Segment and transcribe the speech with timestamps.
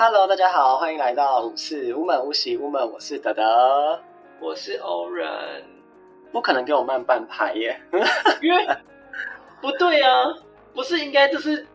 [0.00, 4.00] Hello，大家好，欢迎来到五四无门无喜无门，我是德德，
[4.38, 5.28] 我是欧人。
[6.30, 7.76] 不可能给我慢半拍耶，
[8.40, 8.64] 因为
[9.60, 10.32] 不对啊，
[10.72, 11.66] 不是应该这是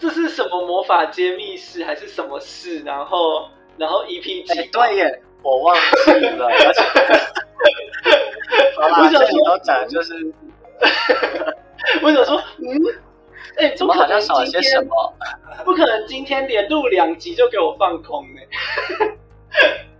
[0.00, 2.80] 这是什么魔法揭秘室还是什么事？
[2.82, 3.48] 然后
[3.78, 4.68] 然后 EP 几？
[4.72, 5.76] 对耶，我忘
[6.06, 6.48] 记了。
[6.50, 6.82] 而且，
[8.82, 10.12] 好啦，这里都讲就是，
[12.02, 12.82] 我想说，嗯，
[13.58, 15.14] 哎，怎么好像少了些什么？
[15.64, 18.40] 不可能今天连录两集就给我放空呢？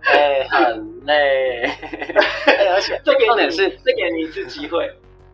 [0.03, 1.63] 哎，很累，
[2.69, 4.87] 而且重点是再给你一次机会，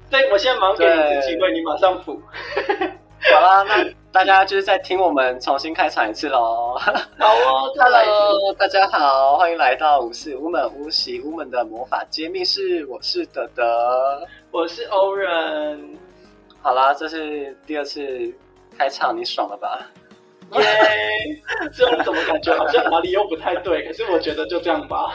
[0.09, 2.21] 对，我现在马上给你一次机会，你马上补。
[3.33, 6.75] 好啦，那大家就是在听我们重新开场一次喽。
[6.77, 15.97] 好哦，Hello，大家好，欢迎来到五四五门无喜无门的魔法揭秘室，我是德德，我是欧人。
[16.61, 17.99] 好啦，这是第二次
[18.77, 19.87] 开唱，你爽了吧？
[20.59, 21.41] 耶！
[21.73, 23.87] 这种怎么感觉好像哪里又不太对？
[23.87, 25.13] 可是我觉得就这样吧。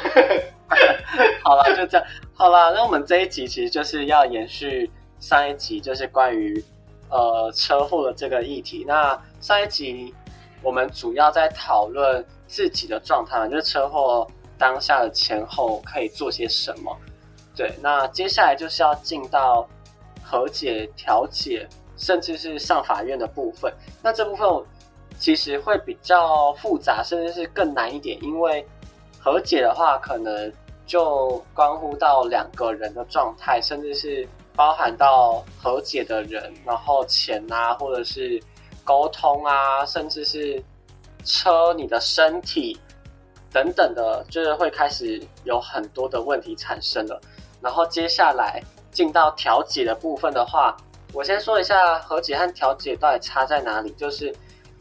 [1.44, 2.06] 好了，就这样。
[2.34, 6.64] 好了，那我们这一集其实就是要延续上一集，就是关于
[7.11, 8.84] 呃车祸的这个议题。
[8.88, 10.14] 那上一集
[10.62, 14.27] 我们主要在讨论自己的状态，就是车祸
[14.58, 16.97] 当下的前后可以做些什么。
[17.55, 19.69] 对，那接下来就是要进到
[20.28, 23.72] 和解、调解，甚至是上法院的部分。
[24.02, 24.48] 那这部分。
[25.19, 28.62] 其实会比较复杂，甚至是更难一点，因为
[29.19, 30.52] 和解的话，可能
[30.86, 38.38] 就关乎到两个人的状态，甚至是包含到和解的人，然后钱啊，或者是
[38.84, 40.62] 沟通啊，甚至是
[41.24, 42.78] 车、你的身体
[43.50, 47.19] 等等的，就是会开始有很多的问题产生了。
[47.62, 48.62] 然后接下来
[48.97, 50.75] 进到调解的部分的话，
[51.12, 54.34] 我先说一下和解和调解到底差在哪里，就是。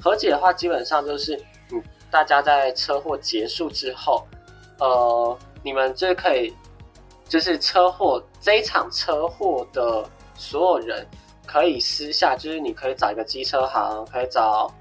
[0.03, 1.35] 和解的话，基本上就是，
[1.71, 4.23] 嗯，大家在车祸结束之后，
[4.77, 6.53] 呃，你们就可以，
[7.27, 11.07] 就是车祸这一场车祸的所有人，
[11.47, 14.71] 可以私下，就是你可以找一个机车行，可以找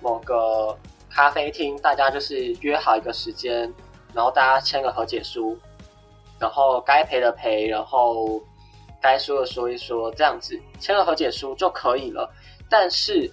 [0.00, 0.76] 某个
[1.08, 3.72] 咖啡厅，大家就是约好一个时间，
[4.12, 5.56] 然后大家签个和解书，
[6.40, 8.42] 然后该赔的赔，然后
[9.02, 12.30] 该说的说一说，这样子签个和解书就可以了。
[12.70, 13.30] 但是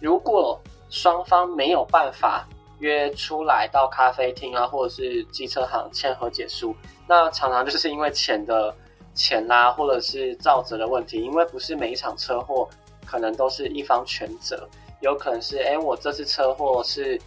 [0.00, 0.60] 如果
[0.90, 2.46] 双方没有办法
[2.80, 6.74] 约出来到咖啡厅啊，或者是机车行签和解书，
[7.06, 8.74] 那常常就是因为钱的
[9.14, 11.22] 钱啦，或者是造责的问题。
[11.22, 12.68] 因为不是每一场车祸
[13.06, 14.68] 可能都是一方全责，
[15.00, 17.18] 有可能是哎，我这次车祸是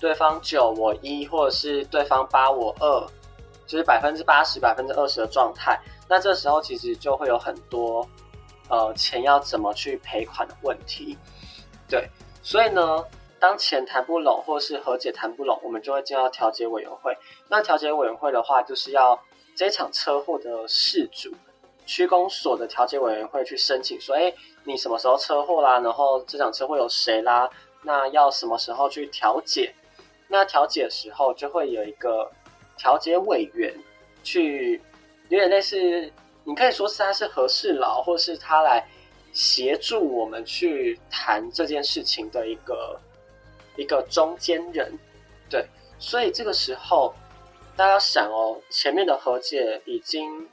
[0.00, 3.06] 对方九我一，或者是对方八我二，
[3.66, 5.80] 就是百分之八十、百分之二十的状态。
[6.08, 8.08] 那这时候其实就会有很多
[8.68, 11.16] 呃钱要怎么去赔款的问题，
[11.88, 12.08] 对。
[12.42, 13.02] 所以呢，
[13.40, 17.16] 当钱谈不拢，或是和解谈不拢，我们就会进到调解委员会。
[17.48, 19.18] 那调解委员会的话，就是要
[19.56, 21.32] 这场车祸的事主，
[21.86, 24.30] 区公所的调解委员会去申请说：，哎，
[24.64, 25.80] 你什么时候车祸啦？
[25.80, 27.48] 然后这场车祸有谁啦？
[27.82, 29.74] 那要什么时候去调解？
[30.28, 32.30] 那调解的时候就会有一个
[32.76, 33.74] 调解委员
[34.22, 34.82] 去，
[35.28, 35.78] 有点类似，
[36.44, 38.84] 你可以说是他是和事佬，或是他来。
[39.32, 42.96] 协助我们去谈这件事情的一个
[43.76, 44.96] 一个中间人，
[45.50, 45.66] 对，
[45.98, 47.12] 所以这个时候
[47.74, 50.48] 大家想哦，前面的和解已经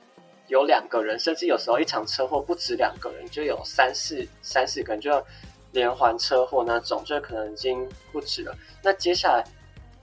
[0.48, 5.24] 有两个人，甚至有时候一场车祸不止两个人，就有三四三四个人，就
[5.74, 8.58] 连环车祸那种，就可能已经不止了。
[8.82, 9.44] 那接下来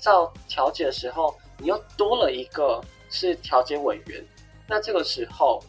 [0.05, 2.81] 到调解的时候，你又多了一个
[3.11, 4.25] 是调解委员，
[4.69, 5.61] 那这个时候。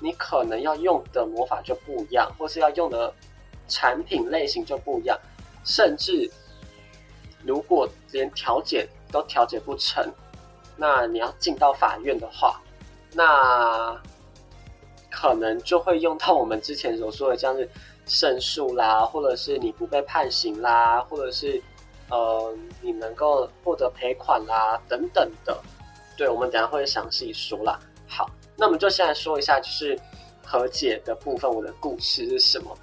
[0.00, 3.12] 你可能要用的魔法就不一样，或是要用的
[3.66, 5.18] 产品类型就不一样，
[5.64, 6.30] 甚至
[7.42, 10.08] 如果连调解都调解不成，
[10.76, 12.60] 那你要进到法院的话，
[13.12, 14.00] 那
[15.10, 17.68] 可能就会用到我们之前所说的，像是
[18.06, 21.60] 胜诉啦，或者是你不被判刑啦，或者是
[22.08, 25.60] 呃你能够获得赔款啦等等的。
[26.16, 27.76] 对，我们等下会详细说啦。
[28.06, 28.30] 好。
[28.58, 29.96] 那我们就先来说一下，就是
[30.44, 32.76] 和解的部分，我的故事是什么？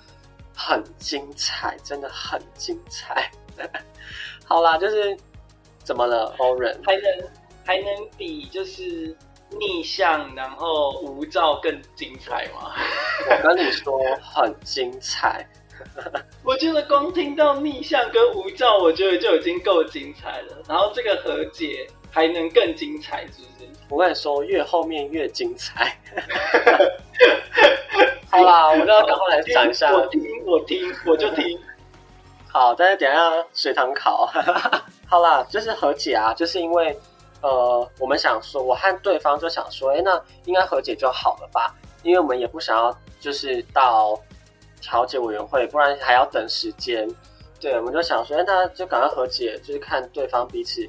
[0.55, 3.29] 很精彩，真的很精彩。
[4.45, 5.17] 好啦，就是
[5.83, 7.03] 怎么了，欧人还能
[7.65, 7.87] 还能
[8.17, 9.13] 比就是
[9.59, 12.71] 逆向然后无照更精彩吗？
[13.29, 15.45] 我跟你说，很精彩。
[16.41, 20.63] 我觉得光听到逆向跟无照，我觉得就已经够精彩了。
[20.69, 23.67] 然后这个和解还能更精彩，是不是？
[23.89, 25.97] 我跟你说，越后面越精彩。
[28.31, 29.91] 好啦，我们要赶快来讲一下。
[29.91, 31.59] 我听，我听，我就听。
[32.47, 34.31] 好，但是等下水塘考。
[35.05, 36.97] 好啦，就是和解啊，就是因为
[37.41, 41.75] 呃，我们想说，我和对方就想说，哎，那应该和解就好了吧？
[42.01, 44.17] 因为我们也不想要就是到
[44.79, 47.05] 调解委员会，不然还要等时间。
[47.59, 50.81] 对，我们就想说，那就赶快和解，就是看对方彼此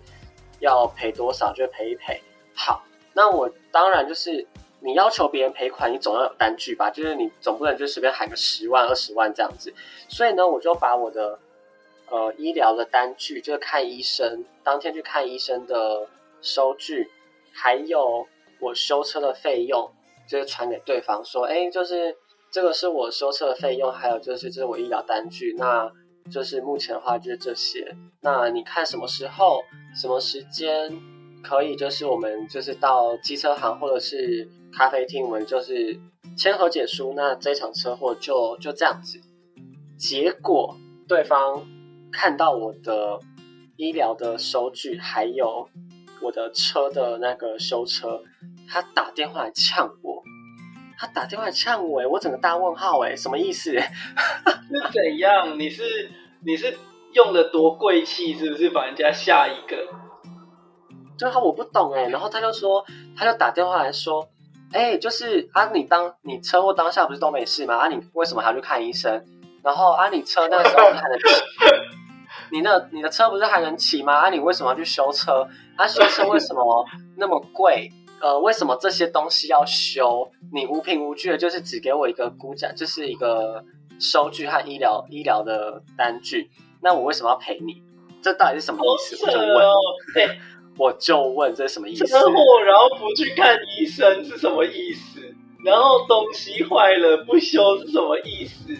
[0.60, 2.20] 要赔多少，就赔一赔。
[2.54, 2.82] 好，
[3.12, 4.46] 那我当然就是
[4.80, 6.90] 你要求别人赔款，你总要有单据吧？
[6.90, 9.72] 就是你总不能就随便喊个十万、二十万这样子。
[10.08, 11.38] 所以呢，我就把我的
[12.08, 16.06] 呃医疗的单据，就是看医生当天去看医生的
[16.40, 17.10] 收据，
[17.52, 18.26] 还有
[18.60, 19.90] 我修车的费用，
[20.28, 22.16] 就是传给对方说，哎，就是
[22.50, 25.92] 这个是我修车的费用，还有就是这是我医疗单据，那。
[26.30, 29.62] 就是目前的话就是这些，那你看什么时候、
[29.94, 30.92] 什么时间
[31.42, 31.76] 可以？
[31.76, 35.98] 就是我们就是到机车行或者是咖啡厅，我们就是
[36.36, 37.12] 签和解书。
[37.14, 39.20] 那这场车祸就就这样子。
[39.96, 40.76] 结果
[41.08, 41.64] 对方
[42.12, 43.18] 看到我的
[43.76, 45.68] 医疗的收据，还有
[46.20, 48.22] 我的车的那个修车，
[48.68, 50.22] 他打电话来呛我。
[50.98, 53.70] 他打电话呛我，哎，我整个大问号，哎，什么意思？
[53.78, 53.80] 是
[54.92, 55.58] 怎样？
[55.58, 56.10] 你是
[56.44, 56.76] 你是
[57.12, 59.76] 用的多贵气，是不是把人家吓一个？
[61.18, 62.84] 就他我不懂哎，然后他就说，
[63.16, 64.28] 他就打电话来说，
[64.72, 67.76] 哎，就是啊，你当你车祸当下不是都没事吗？
[67.76, 69.24] 啊，你为什么还要去看医生？
[69.62, 71.26] 然后啊，你车那个时候还能骑，
[72.52, 74.14] 你那你的车不是还能骑吗？
[74.14, 75.46] 啊，你为什么要去修车？
[75.76, 77.90] 啊，修车为什么那么贵？
[78.20, 80.30] 呃，为什么这些东西要修？
[80.52, 83.62] 你无凭无据的，就是只给我一个估价，就是一个
[84.00, 86.50] 收据和医疗医疗的单据。
[86.80, 87.82] 那我为什么要赔你？
[88.22, 89.26] 这到底是什么意思？
[89.26, 89.58] 我就问，
[90.78, 92.06] 我就问这是什么意思？
[92.06, 92.32] 车祸
[92.64, 95.20] 然后不去看医生是什么意思？
[95.62, 98.74] 然后东西坏了不修是什么意思？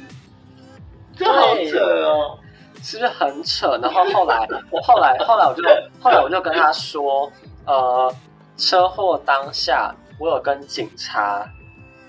[1.15, 2.39] 这好扯哦，
[2.83, 3.79] 是不是很扯？
[3.83, 5.63] 然后后来我后来后来我就
[6.01, 7.31] 后来我就跟他说，
[7.67, 8.11] 呃。
[8.57, 11.47] 车祸当下，我有跟警察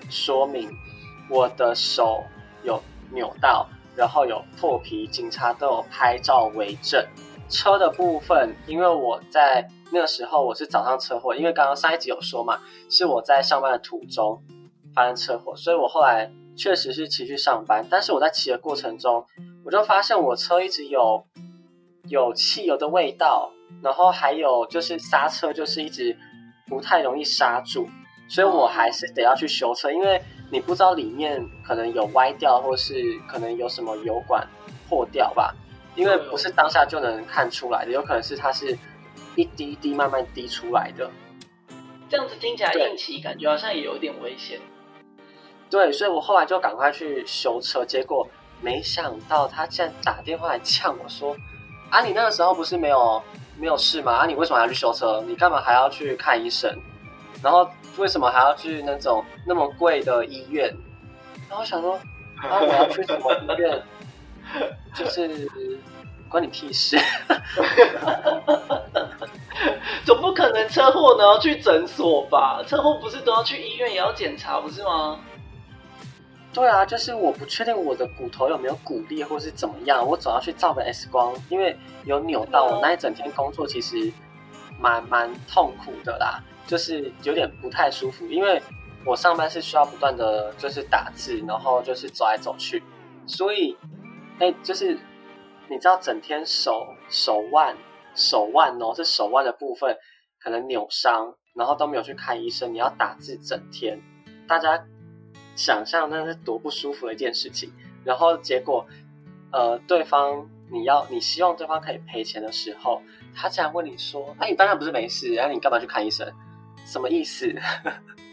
[0.08, 0.70] 说明
[1.30, 2.24] 我的手
[2.62, 7.06] 有扭到，然后有破皮，警察都有拍照为证。
[7.50, 12.58] 车的部分，因为我在那个时候我是早上车祸，因为刚刚上一集有说嘛，
[12.88, 14.42] 是我在上班的途中
[14.94, 17.86] 发生车祸，所以我后来确实是骑去上班。
[17.90, 19.22] 但是我在骑的过程中，
[19.66, 21.22] 我就发现我车一直有
[22.04, 23.50] 有汽油的味道，
[23.82, 26.16] 然后还有就是刹车就是一直。
[26.68, 27.88] 不太容易刹住，
[28.28, 30.20] 所以我还是得要去修车，因为
[30.50, 34.46] 你不知道里面可能有歪掉，或是可能有什么油管
[34.88, 35.54] 破掉吧，
[35.96, 38.76] 因为不是当下就能看出来的，有可能是它是
[39.34, 41.10] 一滴一滴慢慢滴出来的。
[42.08, 44.58] 这样子听起来硬骑，感觉好像也有点危险。
[45.70, 48.26] 对，所以我后来就赶快去修车，结果
[48.62, 51.36] 没想到他竟然打电话来呛我说
[51.90, 53.22] ：“啊，你那个时候不是没有？”
[53.58, 54.12] 没有事吗？
[54.12, 55.22] 啊，你为什么还要去修车？
[55.26, 56.74] 你干嘛还要去看医生？
[57.42, 60.74] 然后为什么还要去那种那么贵的医院？
[61.48, 61.94] 然后想说，
[62.36, 63.82] 啊，我要去什么医院？
[64.94, 65.50] 就是
[66.28, 66.98] 关你屁事！
[70.04, 72.62] 总不可能车祸呢要去诊所吧？
[72.66, 75.18] 车祸不是都要去医院也要检查不是吗？
[76.58, 82.64] 对啊，就是我不确定我的骨头有没有骨裂或是怎么样，我总要去照个 X 光，因为有扭到。
[82.64, 84.12] 我那一整天工作其实
[84.76, 88.60] 蛮蛮痛苦的啦，就是有点不太舒服，因为
[89.06, 92.82] 我上班是需要不断的就是打字，然后就是走来走去，
[93.24, 93.78] 所以
[94.40, 94.98] 哎，就是
[95.68, 97.76] 你知道整天手手腕
[98.16, 99.96] 手腕哦，是手腕的部分
[100.42, 104.02] 可能扭伤，然后都没有去看医生，你要打字整天，
[104.48, 104.84] 大家。
[105.58, 107.72] 想象那是多不舒服的一件事情，
[108.04, 108.86] 然后结果，
[109.50, 113.02] 呃，对方你要你希望对方可以赔钱的时候，
[113.34, 116.32] 他竟然问你说：“哎，你当然不是没事，那你干嘛去看医生？
[116.86, 117.52] 什么意思？”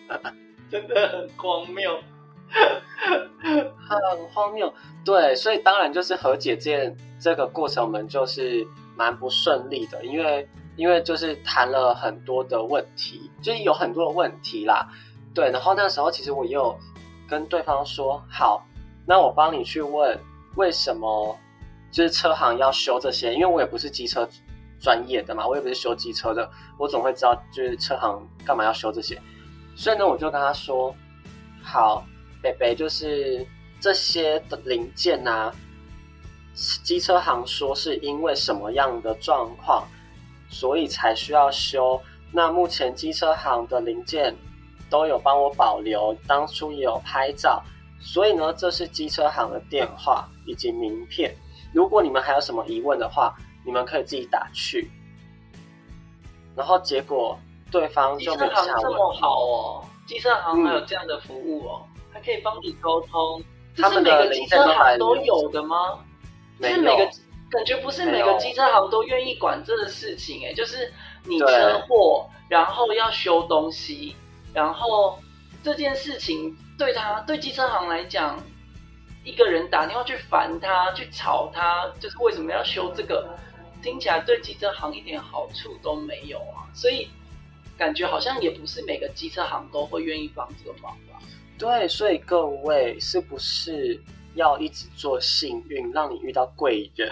[0.69, 1.99] 真的很荒谬，
[3.89, 4.71] 很荒谬。
[5.03, 8.63] 对，所以当然就是和解这件这个过程，我们就是
[8.95, 14.87] 蛮不顺利的，因为因为就是谈了很多的问题，就是有很多的问题啦。
[15.33, 16.77] 对，然后那时候其实我也有。
[17.27, 18.65] 跟对方说好，
[19.05, 20.19] 那我帮你去问
[20.55, 21.37] 为什么
[21.91, 24.27] 就是车行要修这些，因为我也不是机车
[24.79, 29.21] 专业的嘛，我也不是修机车的，我总会知道就是车行干嘛要修这些。
[29.75, 30.95] 所以呢，我就跟他说
[31.63, 32.05] 好，
[32.41, 33.45] 北北就是
[33.79, 35.51] 这些的零件呐，
[36.53, 39.87] 机车行说是因为什么样的状况，
[40.49, 42.01] 所以才需要修。
[42.31, 44.35] 那目前机车行的零件。
[44.89, 47.63] 都有帮我保留，当初也有拍照，
[47.99, 51.35] 所以呢，这是机车行的电话以及名片。
[51.73, 53.33] 如果你们还有什么疑问的话，
[53.65, 54.89] 你们可以自己打去。
[56.55, 57.37] 然后结果
[57.69, 58.93] 对方机就没车行这下文。
[58.97, 61.81] 么好哦，机车行还有这样的服务哦，
[62.13, 63.43] 还可以帮你沟通。
[63.75, 65.99] 这他是每个们的机车行都有的吗？
[66.57, 67.09] 没就是每个有
[67.51, 70.89] 感觉不是每个有机车行都愿意管这个事情哎，就是
[71.25, 74.15] 你对车祸，然后要修东西，
[74.55, 75.19] 然后
[75.61, 78.41] 这件事情对他对机车行来讲，
[79.25, 83.37] 一个人打电话去烦他，去吵他，就是为什么要修这个，
[83.83, 87.09] 听起来对机车行一点好处都没有啊，所以
[87.77, 91.19] 感觉好像也不是每个机车行都会愿意帮这个忙吧。
[91.57, 94.01] 对，所以各位是不是
[94.35, 97.09] 要一直做幸运，让你遇到贵人？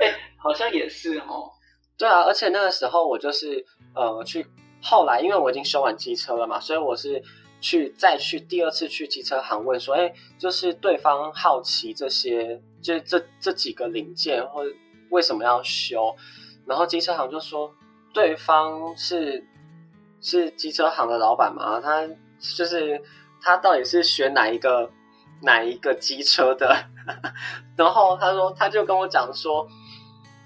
[0.00, 1.50] 哎、好像也是哦。
[1.96, 4.46] 对啊，而且那个时候我就是呃去，
[4.84, 7.22] 后来因为我已经修完机车了嘛，所以我是
[7.58, 14.62] 去再去第二次去机车行问说，哎，就是对方好奇这些，就这这几个零件或
[15.08, 16.14] 为什么要修，
[16.66, 17.74] 然后机车行就说
[18.12, 19.42] 对方是
[20.20, 22.06] 是机车行的老板嘛，他
[22.38, 23.00] 就是
[23.40, 24.90] 他到底是学哪一个
[25.40, 26.76] 哪一个机车的，
[27.76, 29.66] 然后他说他就跟我讲说。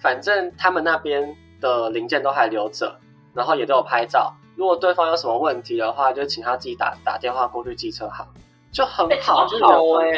[0.00, 3.00] 反正他们那边的零件都还留着，
[3.38, 4.35] 然后也都有拍照。
[4.57, 8.26] 如果对方有什么问题的话，就请他自己打打电话过去机车行，
[8.73, 10.11] 就很哎、好，超就是好哎、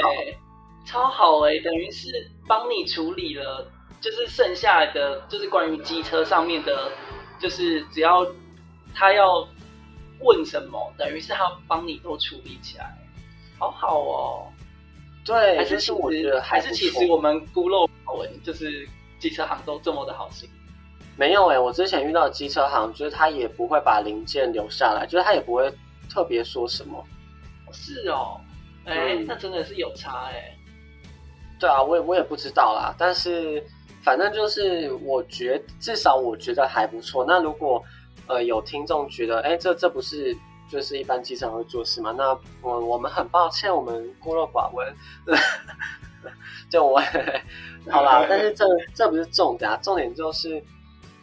[0.87, 2.09] 超好哎、等于是
[2.49, 6.91] 帮你处理了，就是剩下的就是关于机车上面的，
[7.39, 8.27] 就是只要
[8.95, 9.47] 他要
[10.21, 12.97] 问什么，等于是他帮你都处理起来，
[13.59, 14.47] 好好哦。
[15.23, 20.49] 对，还是是其实我觉得还是其实我们孤陋寡闻，就是机车行都这么的好心。
[21.21, 25.71] 没有哎、我之前遇到的机车行，就是他也不会把零件留下来，就是他也不会
[26.11, 27.05] 特别说什么。
[27.73, 28.41] 是哦，
[28.87, 30.57] 哎、嗯那真的是有差哎、
[31.59, 33.63] 对啊，我也我也不知道啦，但是
[34.03, 37.23] 反正就是我觉至少我觉得还不错。
[37.29, 37.85] 那如果
[38.27, 40.35] 呃有听众觉得，哎，这这不是
[40.71, 42.15] 就是一般机车会做事吗？
[42.17, 42.31] 那
[42.63, 44.97] 我我们很抱歉，我们孤陋寡闻。
[46.71, 46.99] 就我
[47.91, 50.63] 好啦，但是这这不是重点啊，重点就是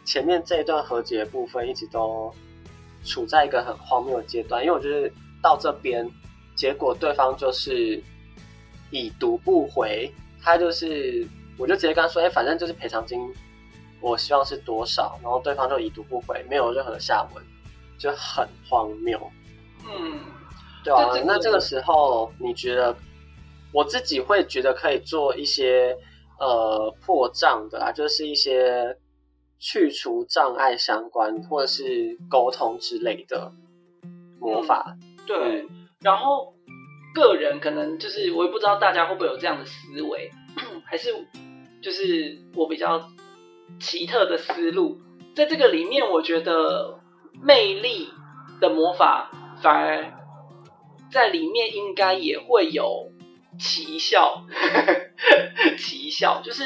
[0.08, 2.32] 前面这一段和解的部分一直都
[3.04, 5.12] 处在一个很荒谬的阶段，因为我就是
[5.42, 6.10] 到这边，
[6.56, 8.02] 结果对方就是
[8.90, 10.10] 已读不回，
[10.42, 13.20] 他就是我就直接跟他说，哎、反正就是赔偿金，
[14.00, 17.44] 我希望是多少，然后对方就已读不回，没有任何的下文，
[17.98, 19.20] 就很荒谬。
[19.86, 20.20] 嗯，
[20.82, 22.96] 对啊那这个时候你觉得，
[23.74, 25.94] 我自己会觉得可以做一些
[26.40, 28.96] 呃破账的啊，就是一些
[29.58, 33.52] 去除障碍相关或者是沟通之类的
[34.40, 34.96] 魔法。
[35.26, 35.62] 对。
[35.62, 35.68] 嗯
[36.00, 36.54] 然后
[37.12, 40.30] 个人可能就是我也不知道大家会不会有这样的思维，
[40.86, 41.12] 还是
[41.82, 43.10] 就是我比较
[43.80, 45.00] 奇特的思路，
[45.34, 47.00] 在这个里面，我觉得
[47.42, 48.10] 魅力
[48.60, 50.14] 的魔法反而
[51.10, 53.10] 在里面应该也会有
[53.58, 54.44] 奇效，
[55.76, 56.62] 奇效就是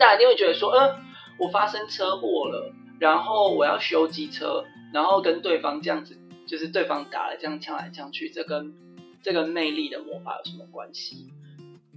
[0.00, 0.96] 大家一定会觉得说，嗯、
[1.42, 8.72] 我发生车祸了，然后我要修机车，然后跟对方这样子，就是对方打了这样呛来呛去，这跟
[9.20, 11.32] 这跟魅力的魔法有什么关系？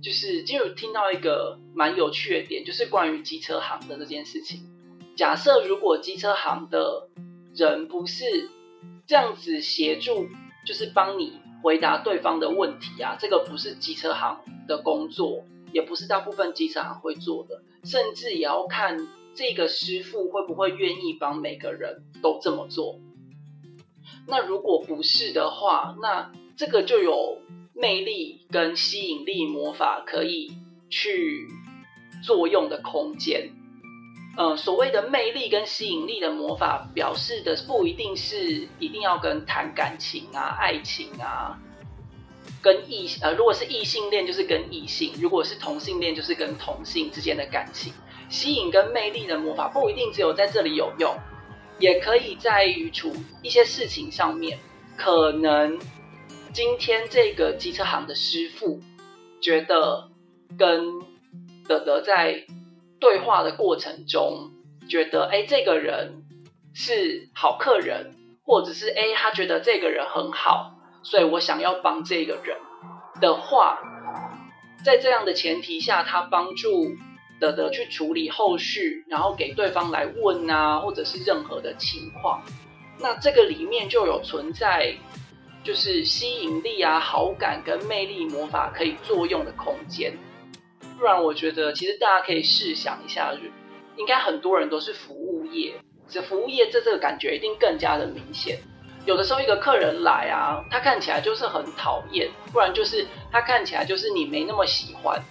[0.02, 4.68] 就是就有听到一个蛮有趣的点，就是关于机车行的这件事情。
[5.16, 7.08] 假设如果机车行的
[7.56, 8.26] 人不是
[9.06, 10.28] 这样子协助，
[10.66, 23.00] 就是帮你回答对方的问题啊，这个不是机车行的工作，也不是大部分机车行会做的，甚至也要看这个师傅会不会愿意帮每个人都这么做。
[24.28, 27.40] 那如果不是的话，那这个就有
[27.74, 30.54] 魅力跟吸引力魔法可以
[30.90, 31.48] 去
[32.24, 33.52] 作用的空间。
[34.38, 41.58] 呃，所谓的魅力跟吸引力的魔法，表示的不一定是一定要跟谈感情啊、爱情啊，
[42.62, 47.94] 跟异呃，如果是异性恋就是跟异性，如果是同性恋就是跟同性之间的感情。
[48.30, 51.16] 吸引跟魅力的魔法不一定只有在这里有用，
[51.80, 54.60] 也可以在于处一些事情上面，
[54.98, 55.80] 可能
[56.54, 58.80] 今天这个机车行的师傅
[59.42, 60.10] 觉得
[60.58, 60.86] 跟
[61.68, 62.46] 德德在
[63.00, 64.52] 对话的过程中，
[64.90, 66.24] 觉得哎这个人
[66.74, 72.58] 是好客人，或者是哎他觉得这个人很好，所以我想要帮这个人
[73.22, 73.80] 的话，
[74.84, 76.96] 在这样的前提下，他帮助
[77.40, 82.42] 的的去处理后续，然后给对方来问啊，或者是任何的情况，
[83.00, 84.96] 那这个里面就有存在
[85.64, 90.14] 就是吸引力啊、好感跟魅力魔法可以作用的空间。
[90.98, 93.34] 不然我觉得其实大家可以试想一下，
[93.98, 95.74] 应该很多人都是服务业，
[96.08, 98.60] 这服务业这这个感觉一定更加的明显。
[99.06, 105.22] 有的时候一个客人来啊，他看起来就是很讨厌，不然就是他看起来就是你没那么喜欢，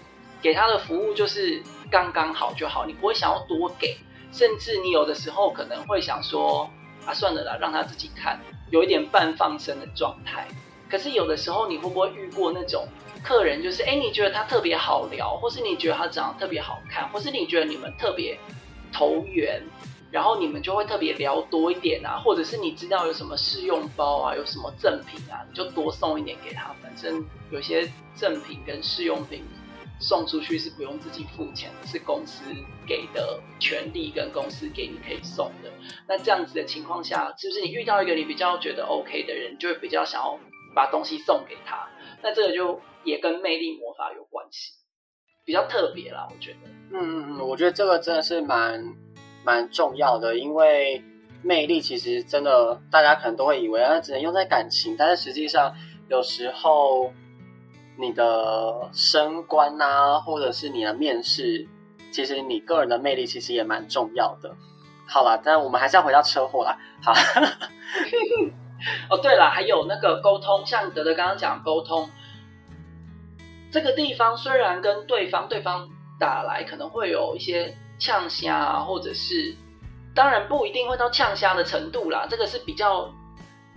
[0.43, 1.63] 给他的服务就是
[1.95, 3.97] 刚刚好就好，你不会想要多给，
[4.33, 6.69] 甚至你有的时候可能会想说
[7.07, 8.41] 啊算了啦，让他自己看，
[8.73, 10.49] 有一点半放生的状态。
[10.91, 12.89] 可是有的时候你会不会遇过那种
[13.23, 18.37] 客人，就是哎你觉得他特别好聊，或是你觉得他长得特别好看，或是你觉得你们特别
[18.93, 19.63] 投缘。
[20.11, 26.75] 然后你们就会特别聊多一点啊，或者是你知道有什么试用包啊，有什么赠品啊，你就多送一点给他。
[26.83, 29.45] 反正有些赠品跟试用品
[30.01, 32.45] 送出去是不用自己付钱的，是公司
[32.87, 35.71] 给的权利跟公司给你可以送的。
[36.09, 40.39] 那这样子的情况下，是不是你遇到一个你比较觉得 OK 的人，就会比较想要
[40.75, 41.89] 把东西送给他？
[42.23, 44.73] 那这个就也跟魅力魔法有关系，
[45.45, 46.59] 比较特别啦，我觉得。
[46.93, 48.95] 嗯嗯嗯，我觉得这个真的是蛮。
[49.47, 51.05] 蛮重要的，因为
[51.43, 55.71] 魅力其实真的，大家可能都会以为啊，只能用在感情，但是实际上
[56.09, 57.13] 有时候
[57.97, 61.67] 你的升官啊，或者是你的面试，
[62.11, 64.55] 其实你个人的魅力其实也蛮重要的。
[65.07, 66.79] 好了，但我们还是要回到车祸啦。
[67.03, 67.13] 好，
[69.11, 72.09] 哦对了，还有那个沟通，像德德刚刚讲沟通，
[73.71, 77.77] 这个地方虽然跟对方对方打来可能会有一些。
[77.97, 79.55] 呛虾，或者是，
[80.17, 82.27] 当然不一定会到呛虾的程度啦。
[82.29, 83.09] 这个是比较，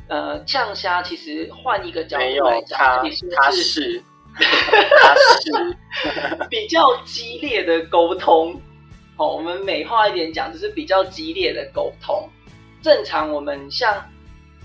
[0.08, 3.52] 呃，呛虾其实换一个角度来讲，他是，他
[5.42, 5.78] 是
[6.50, 8.60] 比较激烈的沟通。
[9.18, 12.30] 哦，我们美化一点讲，就是比较激烈的沟通。
[12.82, 14.04] 正常我们像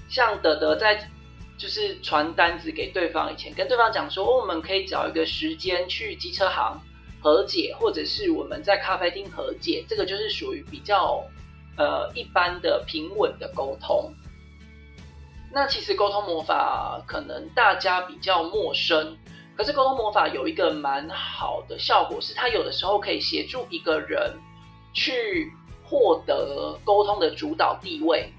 [0.09, 1.09] 像德德在
[1.57, 6.81] 就是传单子给对方以前，跟对方讲说，我们可以找一个时间去机车行。
[7.25, 11.23] 和解，或者是我们在咖啡厅和解，这个就是属于比较
[11.77, 14.13] 呃一般的平稳的沟通。
[15.55, 19.17] 那其实沟通魔法可能大家比较陌生，
[19.55, 24.33] 可是沟通魔法有一个蛮好的效果，是它有的时候可以协助一个人
[24.95, 25.53] 去
[25.85, 28.33] 获得沟通的主导地位，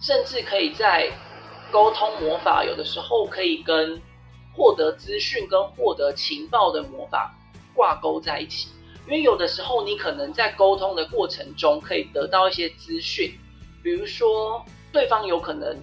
[0.00, 1.08] 甚至可以在
[1.70, 4.02] 沟通魔法有的时候可以跟
[4.52, 7.32] 获得资讯跟获得情报的魔法。
[7.74, 8.70] 挂钩在一起，
[9.06, 13.38] 因为有的时候你可能在沟通的过程中可以得到一些资讯，
[13.82, 15.78] 比如说对方有可能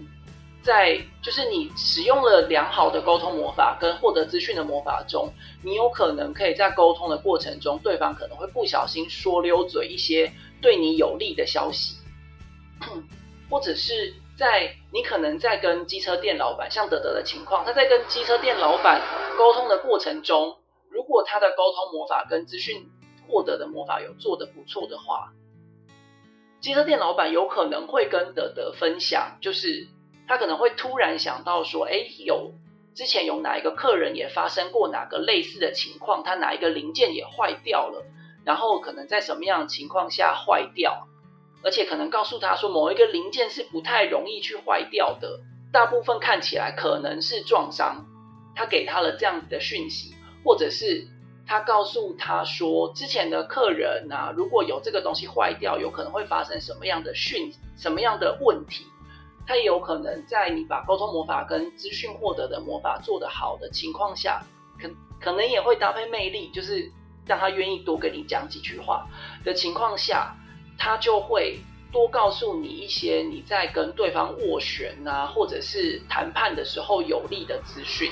[0.63, 5.29] 在就是你使用了良好的沟通魔法跟获得资讯的魔法中，
[5.61, 11.97] 你有可能可以在沟通的过程中，对方可能会不小心说溜嘴一些对你有利的消息，
[13.49, 19.01] 或者是在你可能在跟机车店老板像德德的情况，他在跟机车店老板
[19.37, 20.57] 沟通的过程中。
[20.89, 22.87] 如果他的沟通魔法跟资讯
[23.27, 25.33] 获得的魔法有做的不错的话，
[26.61, 29.87] 机车店老板有可能会跟德德分享，就是
[30.27, 32.53] 他可能会突然想到说，哎，有
[32.95, 38.05] 之前有哪一个客人也发生过哪个类似的情况，他哪一个零件也坏掉了，
[38.43, 41.07] 然后可能在什么样的情况下坏掉，
[41.63, 45.39] 而且可能告诉他说某一个零件是不太容易去坏掉的，
[45.71, 48.05] 大部分看起来可能是撞伤，
[48.55, 50.13] 他给他了这样子的讯息。
[50.45, 51.07] 或者是
[51.47, 58.85] 他告诉他说，之前的客人啊，如果有这个东西坏掉，有可能会发生什么样的讯、什么样的问题？
[59.45, 64.41] 他也有可能在你把沟通魔法跟资讯获得的魔法做得好的情况下，
[64.79, 66.91] 可可能也会搭配魅力，就是
[67.25, 69.07] 让他愿意多跟你讲几句话
[69.43, 70.35] 的情况下，
[70.77, 71.59] 他就会
[71.91, 78.11] 多告诉你一些你在跟对方斡旋啊，或者是谈判的时候有利的资讯。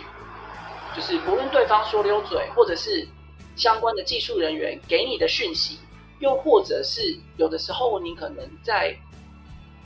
[0.93, 3.07] 就是不论对方说溜嘴，或者是
[3.55, 5.79] 相关的技术人员给你的讯息，
[6.19, 8.93] 又或者是有的时候你可能在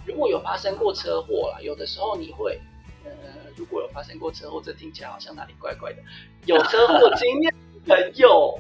[0.06, 2.60] 如果有发生过车祸啦，有的时候你会
[3.04, 3.12] 呃，
[3.56, 6.02] 如果有发生过车祸，这听起来好像哪里怪怪的。
[6.46, 7.54] 有车祸经验
[7.86, 8.60] 的朋友，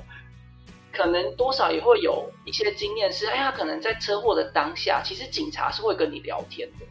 [0.91, 6.85] 可能多少也会有一些经验，是哎呀，可能在车祸的当下，其实警察是会跟你聊天的，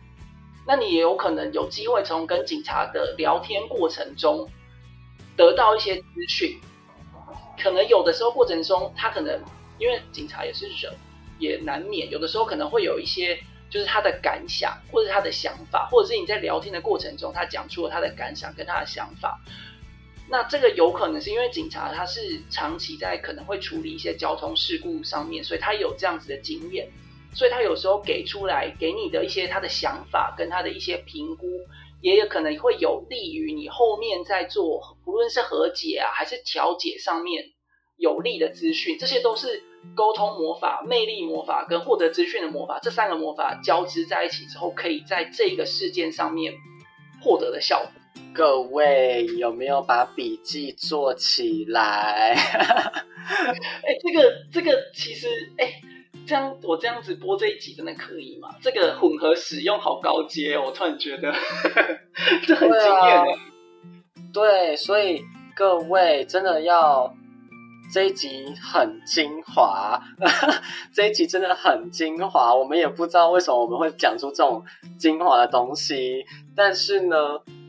[0.66, 4.48] 那你也有可能有机会从跟警察的聊天过程中。
[5.36, 6.60] 得到一些资讯，
[7.60, 9.36] 可能有的时候过程中，他可能
[9.80, 10.94] 因为警察也是人，
[11.40, 13.36] 也难免有的时候可能会有一些，
[13.74, 19.40] 就是他的感想或者他的想法，或者是你在聊天的过程中，他讲出了他的感想跟他的想法。
[20.28, 26.88] 那这个有可能是因为警察他是长期在可能会处理一些交通事故上面，所以他有这样子的经验，
[27.34, 31.46] 所以他有时候给出来给你的一些他的想法跟他的一些评估。
[32.00, 37.42] 也有可能会有利于你后面在做，不论是和解啊，还是调解上面，
[37.96, 39.62] 有利的资讯，这些都是
[39.94, 46.54] 沟通魔法、魅力魔法跟获得资讯的魔法这三个魔法交织在一起之后，可以在这个事件上面
[47.20, 47.90] 获得的效果。
[48.32, 52.34] 各位有没有把笔记做起来？
[53.24, 55.80] 哎，这个这个其实哎，
[56.26, 58.56] 这样我这样子播这一集真的可以吗？
[58.60, 61.32] 这个混合使用好高阶哦，我突然觉得
[62.46, 63.24] 这很惊艳。
[64.32, 65.22] 对，所以
[65.54, 67.14] 各位真的要
[67.92, 70.00] 这一集很精华，
[70.92, 72.54] 这一集真的很精华。
[72.54, 74.64] 我们也不知道为什么我们会讲出这种
[74.98, 77.16] 精华的东西，但是呢。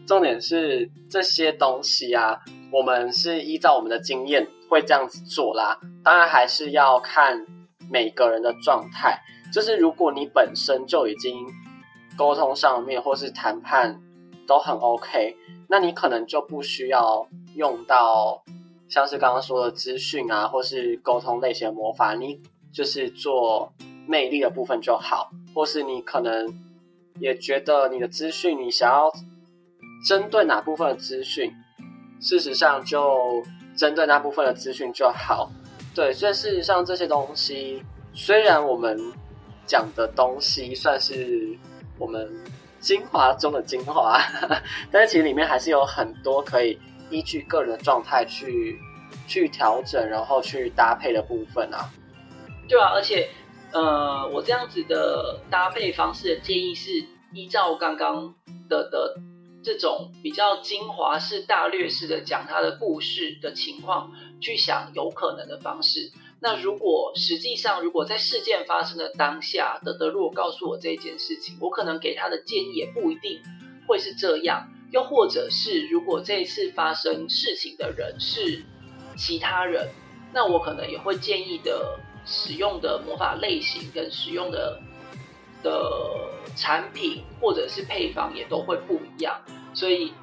[0.07, 2.39] 重点是这些东西啊，
[2.71, 5.79] 我们是依照我们的经验会这样子做啦。
[6.03, 7.43] 当然还是要看
[7.89, 9.19] 每个人的状态。
[9.51, 11.47] 就是如果你本身就已经
[12.15, 13.99] 沟通上面或是谈判
[14.45, 15.35] 都很 OK，
[15.67, 18.43] 那你可能就不需要用到
[18.89, 22.13] 像是刚刚说的资讯啊，或是沟通类型的魔法。
[22.15, 23.73] 你就是做
[24.07, 26.53] 魅力的部分就好，或是你可能
[27.19, 29.11] 也觉得你的资讯你想要。
[30.05, 31.51] 针对哪部分的资讯，
[32.21, 33.41] 事实上就
[33.75, 35.49] 针对那部分的资讯就好。
[35.95, 37.81] 对，所以事实上这些东西，
[38.13, 38.99] 虽然我们
[39.65, 41.57] 讲的东西算是
[41.97, 42.31] 我们
[42.79, 44.21] 精华中的精华，
[44.91, 46.77] 但是其实里面还是有很多可以
[47.09, 48.79] 依据个人的状态去
[49.27, 51.89] 去调整，然后去搭配的部分啊。
[52.67, 53.29] 对啊，而且
[53.71, 58.35] 呃，我这样子的搭配方式的建议是依照刚刚
[58.69, 59.15] 的的。
[59.65, 66.11] 这种比较精华式、大略式的讲他的故事的情况，去想有可能的方式。
[66.39, 73.41] 那如果实际上，如果在事件发生的当下，德德如果告诉我这件事情，我可能给他的建议也不一定
[73.87, 74.69] 会是这样。
[74.95, 78.63] 又或者是，如果这一次发生事情的人是
[79.17, 79.89] 其他人，
[80.33, 84.79] 那我可能也会建议的使用的魔法类型跟使用的
[85.61, 89.41] 的产品或者是配方也都会不一样。
[89.73, 90.13] 所以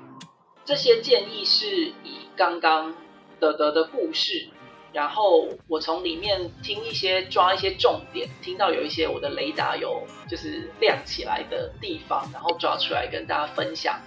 [0.65, 2.95] 这些建议是以刚刚
[3.39, 4.49] 德德的故事，
[4.95, 14.01] 然后我从里面听一些抓一些重点，听到有一些我的雷达有就是亮起来的地方，然后抓出来跟大家分享，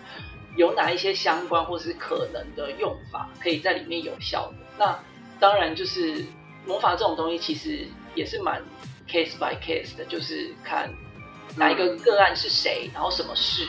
[0.56, 4.58] 有哪一些相关或是可能的用法可以在里面有效的。
[4.78, 5.00] 那
[5.39, 6.26] 当然就是
[6.65, 8.62] 魔法这种东西其实也是蛮
[9.08, 10.89] case by case 的，就是看
[11.56, 13.68] 哪一个个案是谁，然后什么事。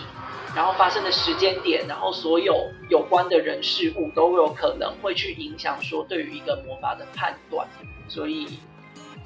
[0.54, 7.68] 然后发生的时间点，然后所有有关的人事物都有可能会去影响说对于一个魔法的判断，
[8.08, 8.58] 所以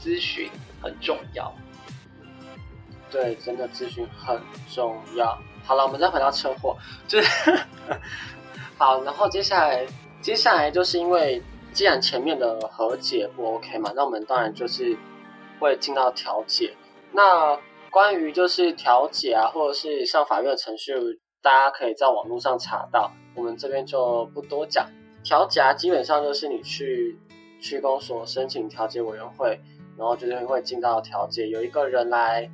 [0.01, 0.51] 咨询
[0.83, 1.55] 很重要。
[3.13, 4.41] 对，真的咨询很
[4.73, 5.41] 重要。
[5.65, 7.53] 好了，我们再回到车祸，就是
[8.77, 9.03] 好。
[9.05, 9.87] 然后接下来，
[10.21, 11.43] 接下来就是因为
[11.73, 14.97] 既然前面的和解不 OK 嘛，那我们当然就是
[15.59, 16.75] 会进到调解。
[17.13, 17.59] 那
[17.91, 20.93] 关于就是调解啊，或者是上法院的程序，
[21.43, 24.87] 大家可以在网络上查到，我们这边就不多讲。
[25.23, 27.19] 调解基本上就是你去
[27.61, 29.61] 区公所申请调解委员会，
[29.99, 32.51] 然后就是会进到调解，有一个人来，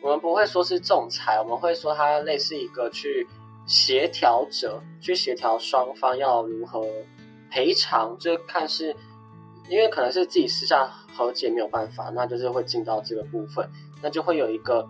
[0.00, 3.26] 我们不会说是仲裁，我们会说它类似一个去
[3.66, 6.86] 协调者，去协调双方要如何
[7.50, 8.94] 赔偿，就看是
[9.68, 13.68] 因为可能是自己私下和解没有办法，那就是会进到这个部分。
[14.00, 14.88] 那就会有一个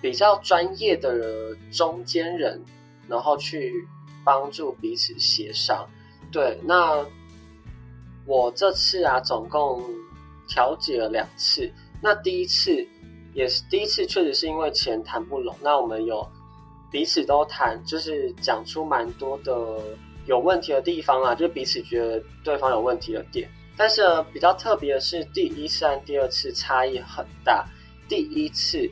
[0.00, 2.60] 比较专业的中间人，
[3.06, 3.72] 然后去
[4.24, 5.88] 帮助彼此协商。
[6.32, 7.06] 对，那
[8.26, 9.80] 我这次啊，总共
[10.48, 11.72] 调解了两次。
[12.00, 12.84] 那第一次
[13.34, 15.56] 也是第一次，确实是因为钱谈不拢。
[15.62, 16.26] 那我们有
[16.90, 19.80] 彼此都谈，就是讲出蛮多的
[20.26, 23.50] 有问题的地方啊，就彼此觉得对方有问题的点。
[23.76, 27.66] 但是呢比较特别的是，第一次和第二次差异很大。
[28.08, 28.90] 第一次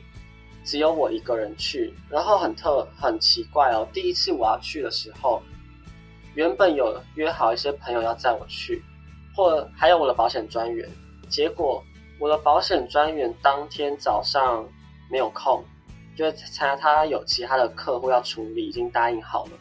[0.63, 3.87] 只有我一个人去，然后很特很奇怪哦。
[3.93, 5.41] 第一次我要去的时候，
[6.33, 8.83] 原本有约好一些朋友要载我去，
[9.35, 10.89] 或还有我的保险专员。
[11.29, 11.83] 结果
[12.21, 14.63] 我的保险专员当天早上
[15.09, 15.63] 没有空，
[16.15, 19.51] 就参加他有其他的客户要处理，已经答应好了。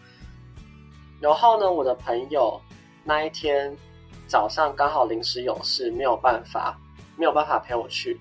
[1.19, 2.61] 然后呢，我的朋友
[3.03, 3.75] 那一天
[4.27, 6.79] 早上刚好临时有事，没有办法，
[7.17, 8.21] 没有办法陪我去。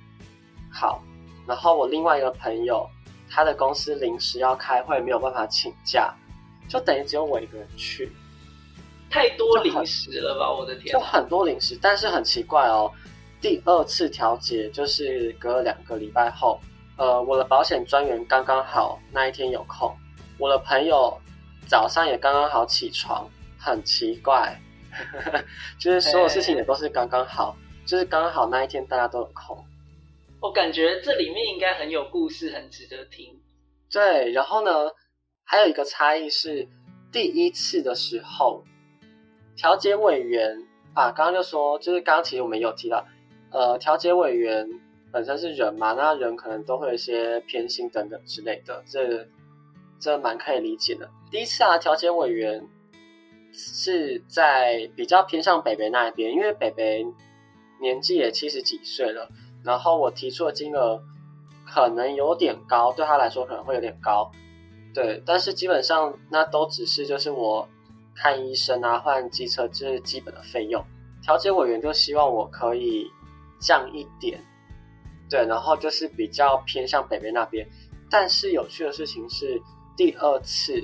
[0.71, 1.03] 好。
[1.45, 2.87] 然后我另外一个朋友，
[3.29, 6.13] 他的公司临时要开会，没有办法请假，
[6.69, 8.09] 就等于只有我一个人去。
[9.09, 10.93] 太多零食了吧，我的天！
[10.93, 12.89] 就很多零食，但是很奇怪哦。
[13.41, 16.59] 第二次调解就是隔了两个礼拜后，
[16.97, 19.95] 呃，我的保险专员刚刚好那一天有空，
[20.37, 21.17] 我的朋友
[21.67, 24.59] 早上也刚刚好起床，很奇怪，
[25.79, 29.57] 就是所有事情也都是刚刚好，就是刚好那一天大家都有空。
[30.41, 33.39] 我感觉这里面应该很有故事，很值得听。
[33.91, 34.71] 对，然后呢，
[35.43, 36.67] 还有一个差异是，
[37.11, 38.63] 第一次的时候，
[39.55, 40.55] 调解委员
[40.93, 43.05] 啊，刚刚就说，就是刚刚其实我们有提到，
[43.51, 44.67] 呃，调解委员
[45.11, 49.27] 本身是人嘛，那人可能都会有一些偏心等等之类的，这
[49.99, 51.09] 这蛮可以理解的。
[51.31, 52.67] 第一次啊，调解委员
[53.51, 57.05] 是在比较偏向北北那一边，因为北北
[57.81, 59.27] 年纪也七十几岁了。
[59.63, 61.01] 然后我提出的金额
[61.65, 64.31] 可能有点高，对他来说可能会有点高，
[64.93, 65.21] 对。
[65.25, 67.67] 但是基本上那都只是就是我
[68.15, 70.81] 看医生啊、换机车这是基本的费用。
[71.21, 73.05] 调解委员就希望我可以
[73.59, 74.39] 降一点，
[75.29, 75.45] 对。
[75.45, 77.67] 然后就是比较偏向北边那边。
[78.09, 79.61] 但是有趣的事情是，
[79.95, 80.83] 第二次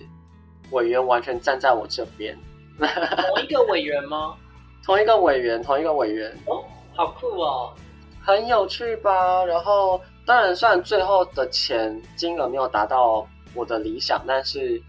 [0.71, 2.37] 委员完全站在我这边。
[2.77, 4.35] 同一个委员吗？
[4.83, 6.31] 同一个委员，同一个委员。
[6.45, 7.73] 哦，好酷哦。
[8.21, 9.43] 很有趣吧？
[9.45, 14.81] 然后当然，虽然最后的钱金额没有达到我的理想，但是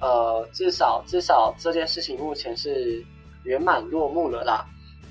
[0.00, 3.04] 呃，至少至少这件事情目前是
[3.44, 4.66] 圆满落幕了啦。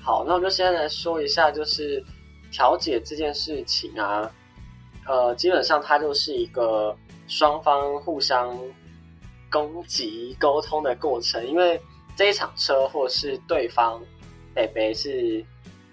[0.06, 2.00] 好，那我就先来说一下，就是
[2.52, 4.30] 调解这件事情啊，
[5.04, 8.56] 呃，基本上它就是一个双方互相
[9.50, 11.80] 攻击沟通的过程，因为
[12.14, 14.00] 这一场车祸是对方
[14.54, 15.44] 北北是。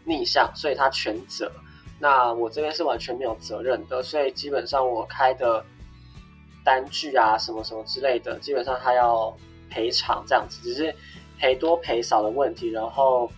[0.06, 1.49] 逆向，所以他全责。
[1.97, 5.65] 那我这边是完全没有责任的，所以基本上我开的
[6.62, 9.34] 单据啊，什么什么之类的，基本上他要
[9.69, 10.93] 赔偿这样子，只是
[11.39, 12.69] 赔多赔少的问题。
[12.69, 13.32] 然后，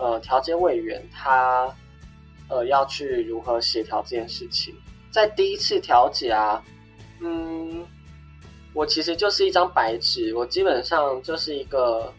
[0.00, 1.72] 呃，调解委员他
[2.48, 4.74] 呃要去如何协调这件事情，
[5.10, 6.64] 在第一次调解啊，
[7.20, 7.86] 嗯，
[8.72, 12.12] 我其实就是一张白纸，我基本上就是一个。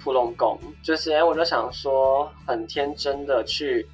[0.00, 3.84] 普龙拱就是哎，我就想说很天真的去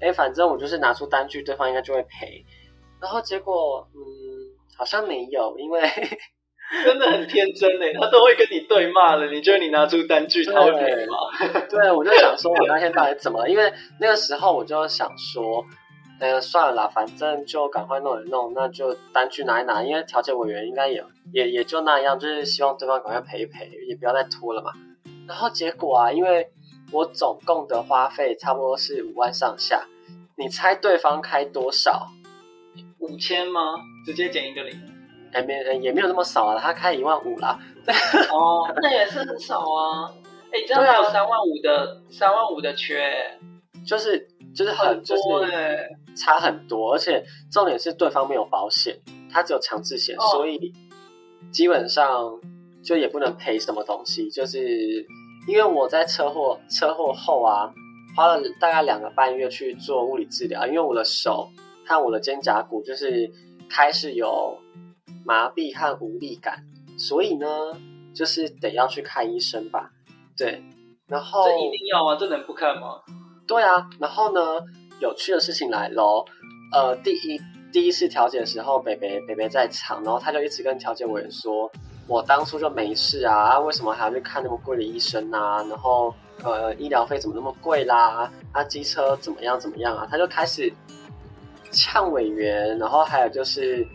[0.00, 2.42] 哎，反正我就是拿出单据，对方应该就会赔。
[2.98, 4.00] 然后结果嗯，
[4.74, 5.82] 好像没有，因为
[6.84, 9.26] 真的很天真嘞，他都会跟你对骂了。
[9.26, 11.16] 你觉得你拿出单据他会赔吗？
[11.68, 13.50] 对，我就想说我那天到底怎么了？
[13.50, 15.64] 因为那个时候我就想说，
[16.20, 19.82] 呃，算了啦，反正就赶快弄一弄，那就单据拿一拿。
[19.82, 21.02] 因为调解委员应该也
[21.32, 24.70] 也也就那样，就是希望对方赶快赔一赔，也不要再拖了嘛。
[25.26, 26.48] 然后结果啊，因为
[26.92, 29.84] 我总共的花费差不多是五万上下，
[30.36, 32.06] 你猜对方开多少？
[33.00, 33.74] 五千吗？
[34.06, 34.89] 直接减一个零？
[35.32, 37.58] 哎，没，也没有那么少啊，他开一万五啦。
[38.32, 40.12] 哦，那也是很少啊。
[40.52, 43.38] 哎，这样还有三万五的三万五的缺，
[43.86, 45.22] 就是就是很就是
[46.16, 48.98] 差很多，而且重点是对方没有保险，
[49.32, 50.72] 他只有强制险，所以
[51.52, 52.38] 基本上
[52.82, 55.06] 就也不能赔什么东西，就是。
[55.48, 57.72] 因为我在车祸车祸后啊，
[58.14, 61.48] 花了大概两个半月去做物理治疗，因为我的手
[61.86, 63.28] 和我的肩胛骨就是
[63.68, 64.56] 开始有
[65.30, 66.64] 麻痹和无力感，
[66.98, 67.46] 所以呢，
[68.12, 69.88] 就是得要去看医生吧。
[70.36, 70.60] 对，
[71.06, 72.16] 然后这一定要啊？
[72.18, 73.00] 这能不看吗？
[73.46, 74.40] 对啊，然后呢，
[74.98, 76.24] 有趣的事情来喽。
[76.72, 77.40] 呃，第一
[77.70, 81.70] 第一次调解的时候，北北北北在场，然后他就一直跟调解委员说。
[82.08, 85.62] 我当初就没事啊，为什么还要去看那么贵的医生啊？
[85.68, 86.12] 然后，
[86.42, 88.28] 呃，医疗费怎么那么贵啦？
[88.50, 90.08] 啊，机车怎么样怎么样啊？
[90.10, 90.72] 他就开始
[91.70, 93.86] 呛委员，然后还有就是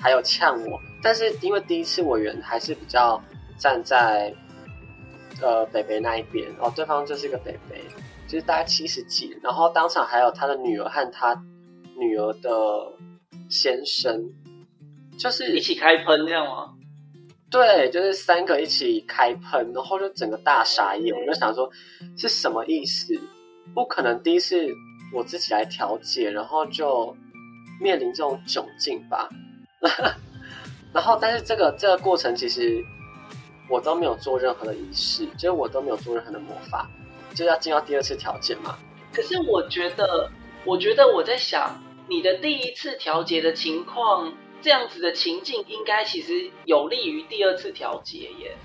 [0.00, 0.80] 还有呛我。
[1.02, 3.20] 但是因为第一次委员还是比较
[3.58, 4.34] 站在
[5.40, 7.80] 呃北北那一边哦，对方就是一个北北，
[8.26, 11.40] 就是大概七十几，然后当场还有他的女儿和他
[11.96, 12.50] 女儿的
[13.48, 14.24] 先生，
[15.18, 16.74] 就是一起开喷这样吗？
[17.50, 21.14] 对，就是三个一起开喷，然后就整个大傻眼。
[21.16, 21.70] 我就想说，
[22.16, 23.14] 是什么意思？
[23.74, 24.66] 不可能第一次
[25.14, 27.16] 我自己来调解，然后就
[27.80, 29.28] 面临这种窘境吧。
[30.92, 32.84] 然后，但是这个这个过程其实
[33.68, 36.88] 我都没有做任何的仪式，就是我都没有做任何的魔法，
[37.34, 38.78] 就要进到第二次调解嘛。
[39.12, 40.30] 可是我觉得，
[40.64, 44.32] 我觉得我在想，你的第一次调节的情况。
[44.60, 48.56] 这样子的情境应该其实有利于第二次调节耶。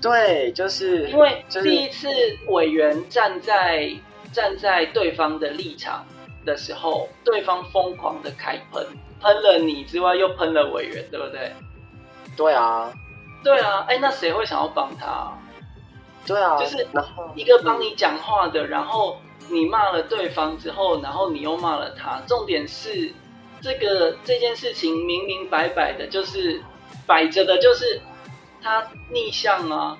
[0.00, 2.08] 对，就是因为第一次
[2.48, 3.94] 委员站在
[4.32, 6.06] 站在对方的立场
[6.46, 8.82] 的时候，对方疯狂的开喷，
[9.22, 11.52] 喷了你之外又喷了委员，对不对？
[12.36, 12.92] 对啊，
[13.42, 15.32] 对啊，哎，那谁会想要帮他？
[16.26, 16.86] 对啊，就是
[17.34, 23.12] 一个帮你讲话的，然后你骂了对方之后，然后你又骂了他，重点是。
[23.64, 26.60] 这个这件事情明明白白的，就是
[27.06, 28.00] 摆着的，就是
[28.60, 29.96] 他逆向啊，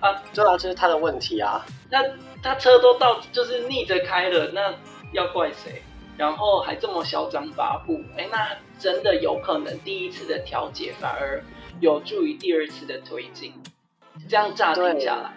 [0.00, 1.66] 啊，对啊，这是他的问题啊。
[1.90, 2.02] 那
[2.42, 4.72] 他车都到就是逆着开了，那
[5.12, 5.82] 要怪谁？
[6.16, 11.42] 然后还这么嚣张跋扈，哎，那真的有可能第一次的调解反而
[11.80, 13.52] 有助于第二次的推进。
[14.28, 15.32] 这样乍听下来，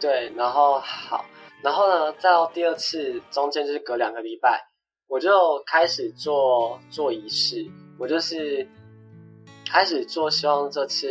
[0.00, 1.24] 对，然后好，
[1.62, 4.60] 然后呢，再到第二次中间就是隔两个礼拜，
[5.06, 7.64] 我就开始做做仪式，
[7.98, 8.68] 我就是
[9.70, 11.08] 开始做，希望这次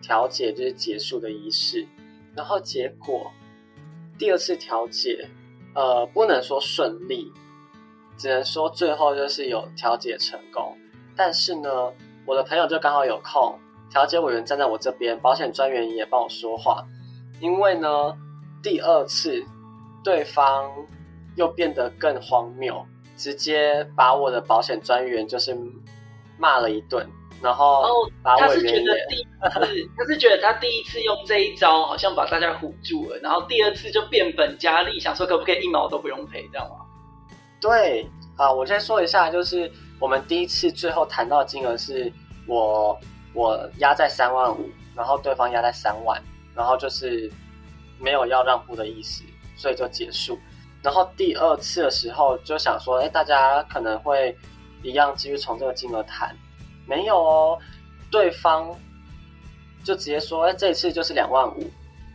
[0.00, 1.86] 调解就是结束的仪式。
[2.34, 3.30] 然后结果
[4.18, 5.28] 第二次调解，
[5.74, 7.30] 呃，不能说顺利。
[8.16, 10.76] 只能说最后就是有调解成功，
[11.16, 11.92] 但是呢，
[12.26, 13.58] 我的朋友就刚好有空，
[13.90, 16.84] 调解委员站在我这边，保险专员也帮我说话。
[17.40, 18.16] 因为呢，
[18.62, 19.44] 第二次
[20.04, 20.70] 对方
[21.36, 25.56] 又变得更荒谬，直接把我的保险专员就是
[26.38, 27.04] 骂了一顿，
[27.42, 27.82] 然后
[28.22, 28.82] 把委员也，
[29.42, 36.83] 他是觉得他第一次用这一招好像把大家唬住了，然后第二次就变本加厉，想说可不可以一毛都不用赔，这样吗？
[37.64, 42.12] 对啊，我先说一下，就是我们第一次最后谈到金额是
[42.46, 43.00] 我
[43.32, 46.22] 我压在三万五，然后对方压在三万，
[46.54, 47.32] 然后就是
[47.98, 49.24] 没有要让步的意思，
[49.56, 50.38] 所以就结束。
[50.82, 54.36] 然后第二次的时候就想说，哎，大家可能会
[54.82, 56.36] 一样继续从这个金额谈，
[56.86, 57.58] 没有哦，
[58.10, 58.70] 对方
[59.82, 61.70] 就直接说，哎，这次就是两万五，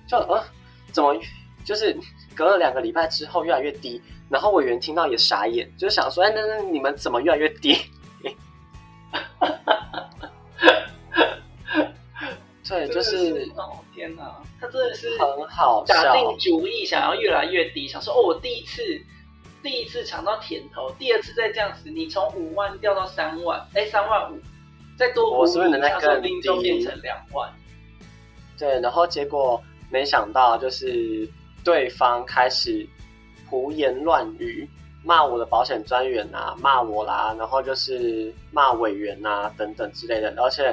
[0.08, 0.44] 就呃，
[0.92, 1.20] 怎么
[1.66, 1.98] 就是
[2.40, 4.02] 隔了两个礼拜之后越来越低。
[4.30, 7.76] 然后委员听到也傻眼，就想说：“哎，那那你们怎么越来越低？”
[12.70, 18.84] 对，就是哦，天哪，他真的是很好打定主意想要越来越低，想说：“哦，我第一次
[19.64, 24.40] 第一次尝到甜头，第二次再这样子，你从五万掉到三万，哎，三万五，
[24.96, 25.90] 再多我是不是能再
[26.44, 27.52] 就变成两万？”
[28.60, 31.28] 对，然后结果没想到就是
[31.64, 32.88] 对方开始。
[33.52, 34.70] 胡言乱语，
[35.04, 40.72] 骂我的保险专员啊，骂我啦，然后就是骂委员啊等等之类的，而且，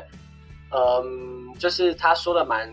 [0.70, 2.70] 嗯，就是他说的蛮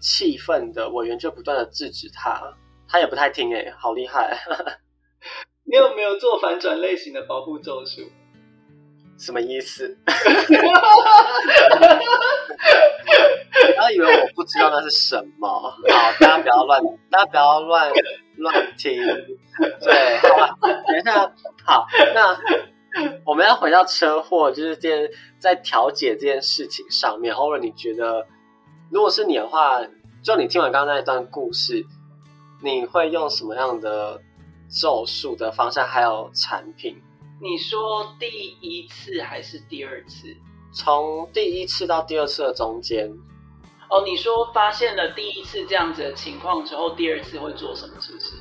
[0.00, 2.42] 气愤的，委员就不断的制止他，
[2.88, 4.34] 他也不太听，哎，好厉害！
[5.70, 8.00] 你有没有做反转类型的保护咒术？
[9.18, 9.98] 什么意思？
[13.58, 15.48] 不要以为我不知道那是什么。
[15.48, 15.76] 好，
[16.20, 17.90] 大家不要乱，大家不要乱
[18.36, 19.02] 乱听。
[19.80, 21.32] 对，好吧，等一下。
[21.64, 22.38] 好，那
[23.24, 27.34] 我们要回到车祸，就是这件在调解这件事情上面。
[27.34, 28.26] 或者你觉得，
[28.90, 29.80] 如果是你的话，
[30.22, 31.84] 就你听完刚刚那一段故事，
[32.62, 34.20] 你会用什么样的
[34.70, 37.02] 咒术的方向，还有产品？
[37.40, 40.36] 你说第一次还是第二次？
[40.72, 43.08] 从第一次到第二次的中间。
[43.88, 47.94] 哦，你说发现了第一次这样子的情况之后，第二次会做什么？
[48.00, 48.32] 是不是？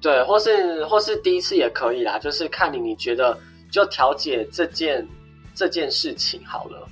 [0.00, 3.36] 对，或是或是第一次也可以啦，就是看你你觉得
[3.70, 5.06] 就调解这件
[5.52, 6.88] 这件事情好了，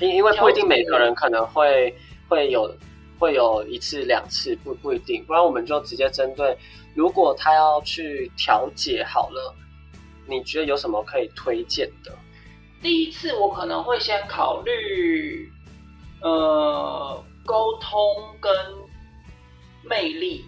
[0.00, 1.96] 因因为不一定每个人可能会
[2.28, 2.70] 会有
[3.18, 6.56] 会有一次两次不不一定，不然我们就直接针对，
[6.94, 9.54] 如果他要去调解好了。
[10.26, 12.12] 你觉得有什么可以推荐的？
[12.82, 15.50] 第一次我可能会先考虑，
[16.20, 17.98] 呃，沟通
[18.40, 18.52] 跟
[19.82, 20.44] 魅力。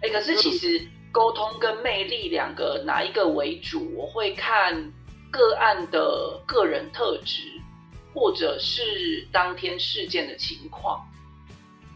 [0.00, 0.80] 哎，可是其实
[1.12, 3.92] 沟通跟魅力两个哪一个为主？
[3.94, 4.92] 我会看
[5.30, 7.60] 个案的个人特质，
[8.14, 11.06] 或者是当天事件的情况。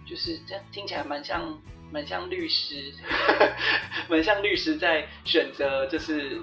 [0.06, 1.58] 就是这样听起来蛮像
[1.90, 2.92] 蛮像律师，
[4.08, 6.42] 蛮像律师在选择就是。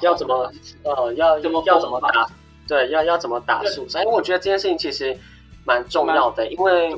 [0.00, 0.52] 要怎么
[0.84, 2.28] 呃要怎么要怎么打？
[2.68, 4.00] 对，要要怎么打诉讼？
[4.02, 5.16] 因为我觉得这件事情其实
[5.64, 6.94] 蛮重要的，因为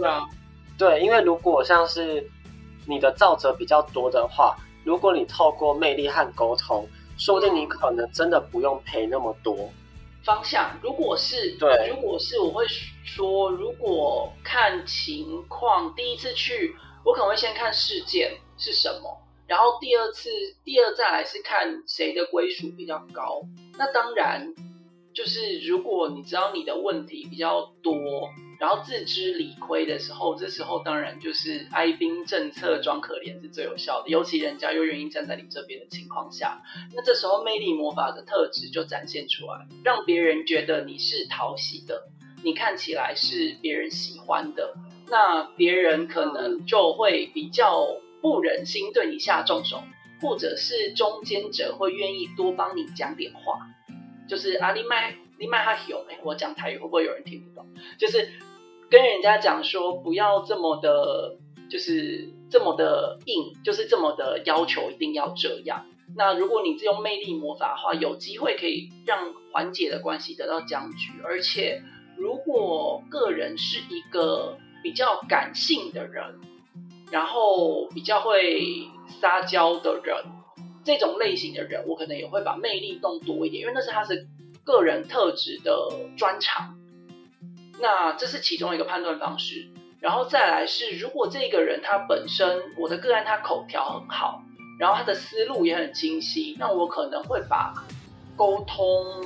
[0.76, 2.24] 对，因为如果像是
[2.86, 9.56] 你的造者比较多的话，如果你透过魅力和沟通，说不定你可能真的不用赔那么多。
[10.22, 12.66] 方向，如果是对，如果是我会
[13.04, 19.18] 说，如果看情况，第一次去，我可能会先看事件是什么。
[19.46, 20.30] 然后第二次，
[20.64, 23.42] 第二再来是看谁的归属比较高。
[23.76, 24.54] 那当然，
[25.12, 34.08] 就是如果你知道你的问题比较多，然后自知理亏的时候，这时候当然就是哀兵政策装可怜是最有效的。
[34.08, 36.62] 尤其人家又愿意站在你这边的情况下，
[36.94, 42.08] 那这时候魅力魔法的特质就展现出来，让别人觉得你是讨喜的，
[42.42, 44.74] 你看起来是别人喜欢的，
[45.10, 47.86] 那别人可能就会比较。
[48.24, 49.82] 不忍心对你下重手，
[50.22, 53.66] 或者是中间者会愿意多帮你讲点话，
[54.26, 57.66] 就是阿里麦，你麦哈熊哎，我讲台语会不会有人听不懂？
[57.98, 58.30] 就是
[58.88, 61.36] 跟人家讲说不要这么的，
[61.70, 65.84] 就是这么的硬，就是这么的要求一定要这样。
[66.16, 71.12] 那如果你是用魅力魔法的话，有机会可以让缓解的关系得到僵局。
[71.22, 71.82] 而且，
[72.16, 76.40] 如果个人是一个比较感性的人，
[77.14, 78.88] 然后比较会
[79.20, 80.16] 撒娇的人，
[80.82, 84.26] 这种类型的人，我可能也会把魅力弄多一点，因为那是他是
[84.64, 86.74] 个人特质的专长。
[87.78, 89.68] 那这是其中一个判断方式。
[90.00, 94.42] 然后再来是，如果这个人他本身我的个案他口条很好。
[94.80, 97.72] 然后他的思路也很清晰，那我可能会把
[98.34, 99.24] 沟通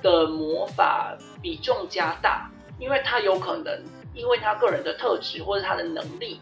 [0.00, 2.48] 的魔法比重加大，
[2.78, 3.82] 因为他有可能
[4.14, 6.40] 因为他个人的特质或者他的能力，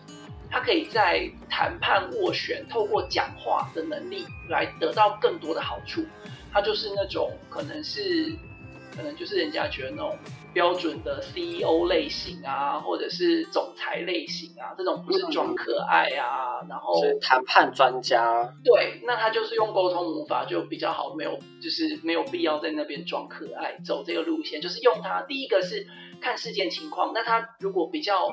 [0.55, 6.00] 他可以在谈判斡旋透过讲话的能力来得到更多的好处。
[6.52, 8.32] 他就是那种可能是
[8.94, 10.16] 可能就是人家觉得那种。
[10.55, 18.55] 标准的 CEO 类型啊，或者是总裁类型啊，这种不是装可爱啊，然后是谈判专家。
[18.62, 25.22] 对，那他就是用沟通魔法就比较好，没有就是没有必要在那边装可爱，走这个路线，就是用他。
[25.22, 25.88] 第一个是
[26.20, 28.28] 看事件情况，那他如果比较，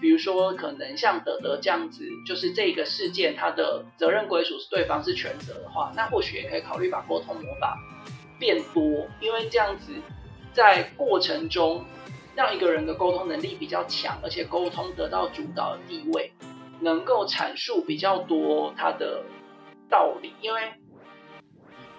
[0.00, 7.78] 比如说可能像德德这样子，就是这个事件他的责任归属是对方是全责的话，那或许也可以考虑把沟通魔法
[8.38, 9.92] 变多，因为这样子。
[10.50, 11.84] 在过程中，
[12.34, 16.32] 让一个人的沟通能力比较强，而且沟通得到主导的地位，
[16.80, 19.22] 能够阐述比较多他的
[19.88, 20.72] 道理，因为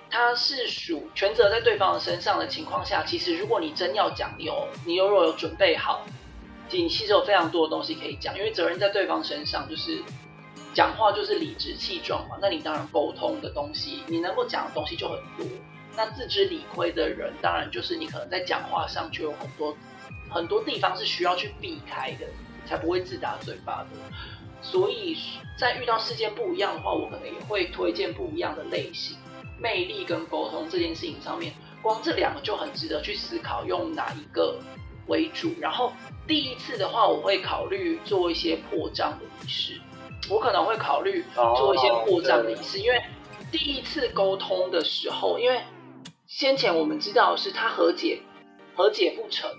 [0.10, 6.06] 他是属全责在对方的身上的情况下，其实如果你真要讲，你有你如果有准备好，
[6.72, 10.02] 你其实有非常多的东西可以讲，因为责任在对方身上，就是
[10.74, 15.46] 讲话就是理直气壮嘛，那你当然沟通的东西，你能够讲的东西就很多。
[15.98, 19.76] 那自知理亏的人，当然就是你可能在讲话上就有很多
[20.30, 22.26] 很多地方是需要去避开的，
[22.66, 23.90] 才不会自打嘴巴的。
[24.62, 25.18] 所以
[25.58, 29.18] 在遇到事件不一样的话，我可能也会推荐不一样的类型，
[29.58, 34.60] 魅力跟沟通这件事情上面，光这两个就很值得去思考用哪一个
[35.10, 35.52] 为主。
[35.60, 35.92] 然后
[36.26, 39.82] 第一次的话，我会考虑做一些破障的仪式，
[40.30, 41.26] 我可能会考虑
[41.58, 43.02] 做一些破障的仪式，因为
[43.52, 45.62] 第一次沟通的时候，因为
[46.28, 48.22] 先前我们知道是他和解，
[48.76, 49.50] 和解不成，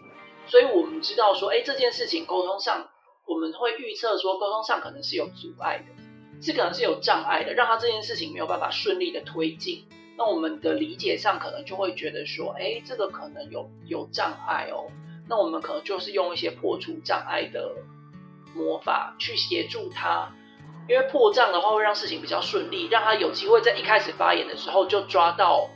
[0.46, 2.88] 所以我们知道说，哎，这件事情沟通上，
[3.26, 9.84] 我们会预测说沟通上可能是有阻碍的，是可能是有障碍的，让他这件事情没有办法顺利的推进。
[10.16, 14.86] 那我们的理解上可能就会觉得说，哎，这个可能有有障碍哦。
[15.30, 17.76] 那我们可能就是用一些破除障碍的
[18.54, 20.30] 魔法去协助他，
[20.86, 25.70] 因为破障的话会让事情比较顺利，让他有机会在一开始发言的时候就抓到。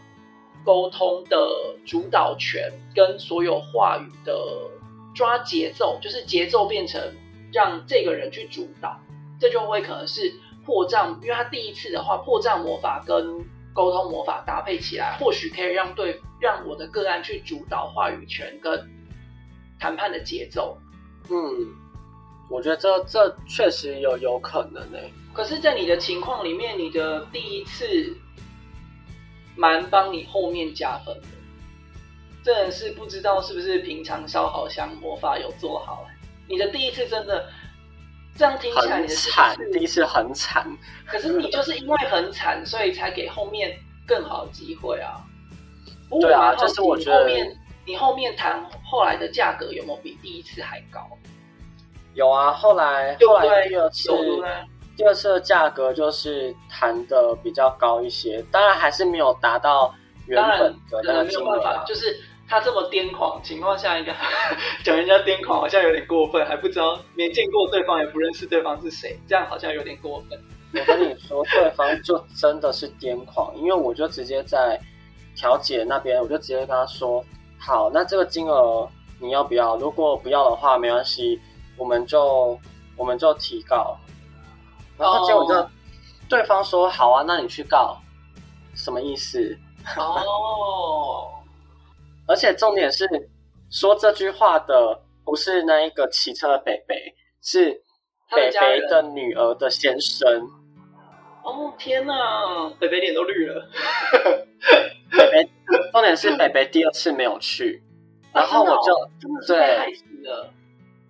[0.67, 1.37] 沟通的
[1.85, 4.35] 主导权跟所有话语的
[5.15, 6.99] 抓节奏，就是节奏变成
[7.53, 8.99] 让这个人去主导，
[9.39, 10.33] 这就会可能是
[10.65, 13.45] 破障，因为他第一次的话，破障魔法跟
[13.75, 18.89] 沟通魔法搭配起来，或许可以让对让我的个案去主导话语权跟
[19.79, 20.77] 谈判的节奏。
[21.31, 21.69] 嗯，
[22.51, 25.13] 我觉得这这确实有有可能诶。
[25.33, 28.17] 可是，在你的情况里面，你的第一次。
[29.57, 31.29] 蛮帮你后面加分的，
[32.43, 36.09] 真的是不知道是不是平常烧好香魔法有做好。
[36.49, 37.49] 你的第一次真的
[38.37, 40.67] 这样听起来，你的惨，第一次很惨。
[41.07, 45.25] 可是你就是因为很惨，所以才给后面更好的机会啊。
[46.21, 47.57] 对啊，就是我觉得后面
[47.87, 51.07] 你后面谈后来的价格有没有比第一次还高？
[52.15, 54.11] 有啊，后来后来第二次。
[54.97, 59.93] 第二次的价格就是谈的比较高一些，当然还是没有达到
[60.29, 61.85] 原本的那个金额。
[61.85, 62.17] 就是
[62.47, 64.15] 他这么癫狂情况下，应该
[64.85, 70.41] 讲人家癫狂好像有点过分，还不知道没见过对方，也不认识对方是谁，这样好像有点过分。
[70.73, 74.81] 我跟你说，对方就真的是癫狂，因为我就直接在
[75.35, 77.21] 调解那边，我就直接跟他说
[77.65, 78.87] ：“好，那这个金额
[79.19, 79.75] 你要不要？
[79.77, 81.41] 如果不要的话，没关系，
[81.79, 82.61] 我们就
[82.95, 83.97] 我们就提告。”
[84.99, 85.69] 然后结果就
[86.29, 87.97] 对方说好啊，那你去告，
[88.75, 89.57] 什么意思？
[89.97, 91.31] 哦，
[92.27, 93.09] 而且重点是
[93.71, 97.83] 说这句话的不是那一个骑车的北北，是
[98.31, 100.49] 北北的女儿的先生。
[101.43, 103.69] 哦天哪，北北脸都绿了。
[105.11, 105.51] 北北
[105.93, 107.83] 重点是北北第二次没有去，
[108.33, 109.95] 然后我就对，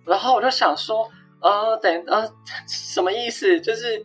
[0.05, 1.09] 然后我就想说。
[1.41, 2.27] 呃，等呃，
[2.67, 3.61] 什么意思？
[3.61, 4.03] 就是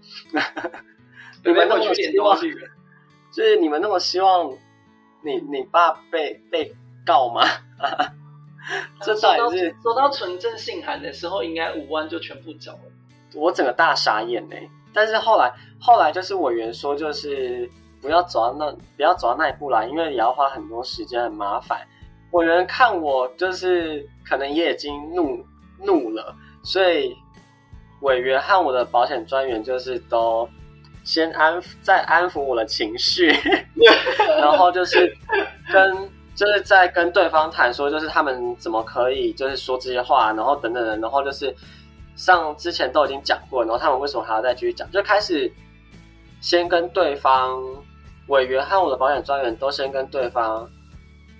[1.43, 4.53] 你们那么希望，就是你们那么希望
[5.25, 6.75] 你你爸被被
[7.07, 7.47] 告吗？
[9.01, 12.81] 这到到底是收到纯正信函的时候，应该五万就全部缴了。
[13.35, 14.57] 我整个大傻眼呢、
[14.93, 17.71] 但是后来后来就是委员说，就是
[18.01, 21.81] 不要走到那不要走到那一步啦，因为也要花很多时间，很麻烦。
[22.33, 25.45] 委员看我就是可能也已经怒
[25.79, 27.15] 怒了，所以
[28.03, 30.49] 委员和我的保险专员就是都
[31.03, 33.33] 先安再安抚我的情绪，
[34.39, 35.13] 然后就是
[35.73, 41.55] 跟就是在跟对方谈说，就是他们怎么可以就是说这些话，然后等等的，然后就是
[42.15, 44.89] 像之前都已经讲过，然后他们为什么还要再继续讲？
[44.91, 45.53] 就开始
[46.41, 47.61] 先跟对方
[48.31, 50.71] 委员和我的保险专员都先跟对方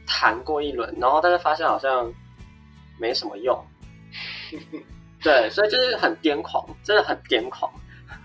[0.07, 2.13] 谈过一轮，然后但是发现好像
[3.01, 3.59] 没什么用。
[5.23, 7.71] 对，所以就是很癫狂，真的很癫狂。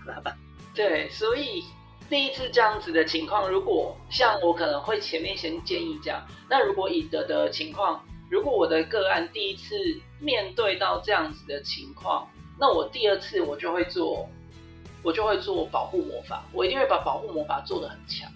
[0.74, 1.62] 对，所以
[2.08, 9.76] 第一次这样子的情况，如果像我可能会前面先建议这样，那如果以德的情况，如果我的个案第一次
[10.18, 14.28] 面对到这样子的情况，那我第二次我就会做，
[15.02, 18.28] 我就会做保护魔法，我一定会把保护魔法做得很强，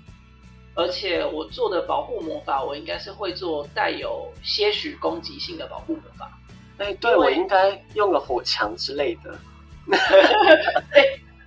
[0.80, 6.30] 而且我做的保护魔法，我应该是会做带有些许攻击性的保护魔法。
[6.78, 9.38] 哎，对我应该用了火墙之类的。
[10.92, 11.04] 哎、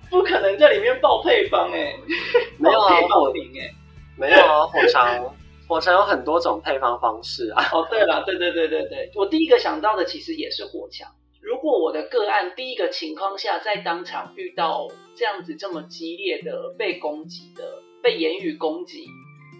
[0.08, 1.92] 不可能在里面爆配方哎、
[2.58, 3.74] 没有啊爆配爆零哎、
[4.16, 5.34] 没有啊，火墙，
[5.66, 7.64] 火墙有很多种配方方式啊。
[7.74, 11.10] 哦，对了，对对对对对，我第一个想到的其实也是火墙。
[11.40, 19.06] 如果我的个案第一个情况下在当场遇到这样子这么激烈的被攻击的、被言语攻击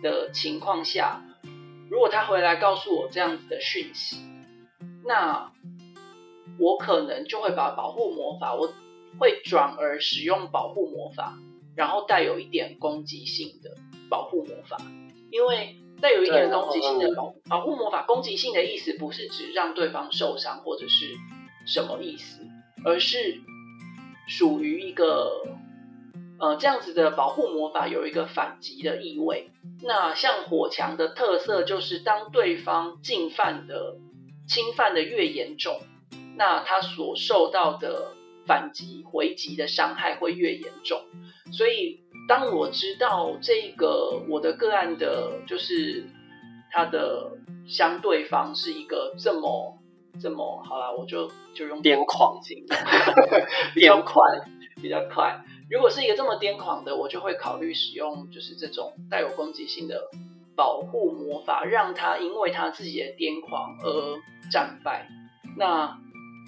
[0.04, 1.24] 的情况下，
[1.90, 4.18] 如果他回来告诉我这样子的讯息，
[5.02, 5.50] 那
[6.58, 8.70] 我可能就会把保护魔法，我
[9.18, 11.38] 会转而使用保护魔法，
[11.74, 13.70] 然后带有一点攻击性的
[14.10, 14.76] 保护魔法，
[15.32, 21.14] 因为带有一点攻击性的保保护魔法，攻击性的意思不是指让对方受伤或者是
[21.66, 22.42] 什么意思，
[22.84, 23.40] 而是
[24.28, 25.46] 属于一个
[26.44, 29.50] 呃这样子的保护魔法有一个反击的意味。
[29.82, 33.96] 那像火墙的特色就是，当对方进犯的
[34.46, 35.80] 侵犯的越严重，
[36.36, 38.12] 那他所受到的
[38.46, 41.00] 反击回击的伤害会越严重。
[41.50, 46.04] 所以，当我知道这个我的个案的，就是
[46.70, 47.32] 他的
[47.66, 49.78] 相对方是一个这么
[50.20, 52.66] 这么好啦，我就就用癫狂型，
[53.74, 54.22] 比较快，
[54.82, 55.42] 比较快。
[55.70, 60.08] 如果是一个这么癫狂的，我就会考虑使用就是这种带有攻击性的
[60.54, 64.18] 保护魔法，让他因为他自己的癫狂而
[64.50, 65.08] 战败。
[65.56, 65.98] 那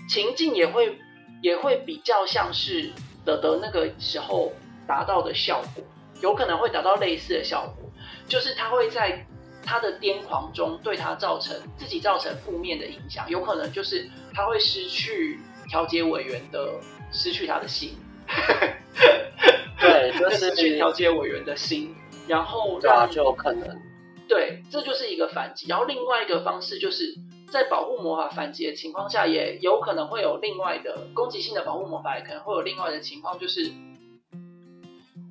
[0.09, 0.99] 情境也会
[1.43, 2.93] 也会比较像是
[3.25, 4.53] 德德那个时候
[4.87, 5.85] 达到的效果，
[6.21, 7.91] 有可能会达到类似的效果，
[8.29, 9.27] 就是他会在
[9.65, 16.75] 他的癫狂中对他造成自己造成负面的影响，有可能就是他会失去调解委员的
[17.11, 17.97] 失去他的心，
[19.81, 21.95] 对，就是去是调解委员的心，
[22.27, 23.81] 然后对啊，让就有可能。
[24.29, 25.69] 对，这就是一个反击。
[25.69, 27.15] 然后另外一个方式就是
[27.49, 33.71] 在保护魔法反击的情况下，也有可能会有另外的攻击性的保护魔法，也可能会有另外的情况，就是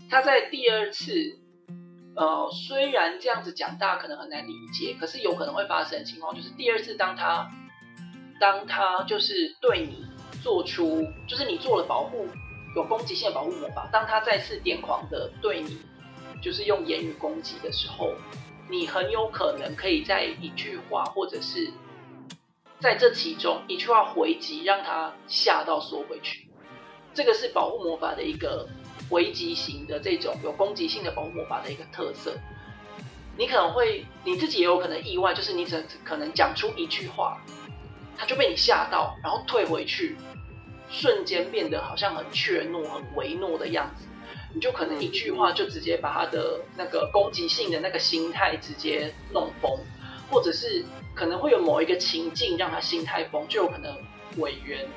[0.09, 1.37] 他在第二次，
[2.15, 7.51] 呃，虽然这样子讲大家可能很难理解，可是有可能会发生的情况就是第二次当他
[8.39, 10.05] 当他就是对你
[10.41, 12.27] 做出，就是你做了保护
[12.75, 15.79] 有攻击性的保护魔法，当他再次癫狂的对你
[16.41, 18.13] 就是用言语攻击的时候。
[18.67, 21.71] 你很有可能可以在一句话，或者是
[22.79, 26.49] 在这其中一句话回击，让他吓到缩回去。
[27.13, 28.67] 这个是保护魔法的一个
[29.07, 32.35] 回击型的这种有攻击性的保护魔法的一个特色。
[33.37, 37.39] 你可能会你自己也有可能意外，就是你只可能讲出一句话，
[38.17, 40.17] 他就被你吓到，然后退回去，
[40.89, 44.05] 瞬间变得好像很怯懦、很唯诺的样子。
[44.53, 49.69] 你就可能一句话就直接把他的那个攻击性的那个心态直接弄崩，
[50.31, 53.93] 或者是可能会有某一个情境让他心态崩，就有可能
[54.37, 54.87] 委员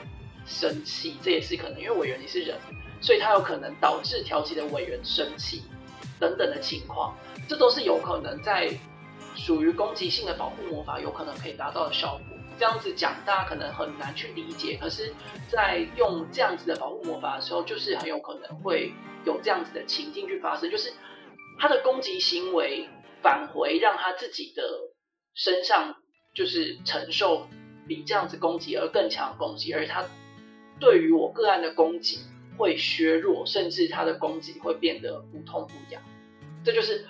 [0.47, 2.57] 生气，这也是可能，因为委员你是人，
[3.01, 5.64] 所以他有可能导致调解的委员生气
[6.20, 7.16] 等等的情况，
[7.49, 8.70] 这都是有可能在
[9.34, 12.38] 属于攻击性的保护魔法有可能可以达到的效果。
[12.59, 14.77] 这样子讲，大家可能很难去理解。
[14.81, 15.15] 可是，
[15.49, 18.93] 在用这样子的保护魔法的时候，就是很有可能会
[19.25, 20.93] 有这样子的情境去发生，就是
[21.59, 22.89] 他的攻击行为
[23.23, 24.63] 返回，让他自己的
[25.35, 25.97] 身上
[26.35, 27.47] 就是承受
[27.87, 30.05] 比这样子攻击而更强的攻击，而他
[30.81, 32.19] 对于我个案的攻击
[32.57, 36.03] 会削弱，甚至他的攻击会变得不痛不痒。
[36.65, 37.07] 这就是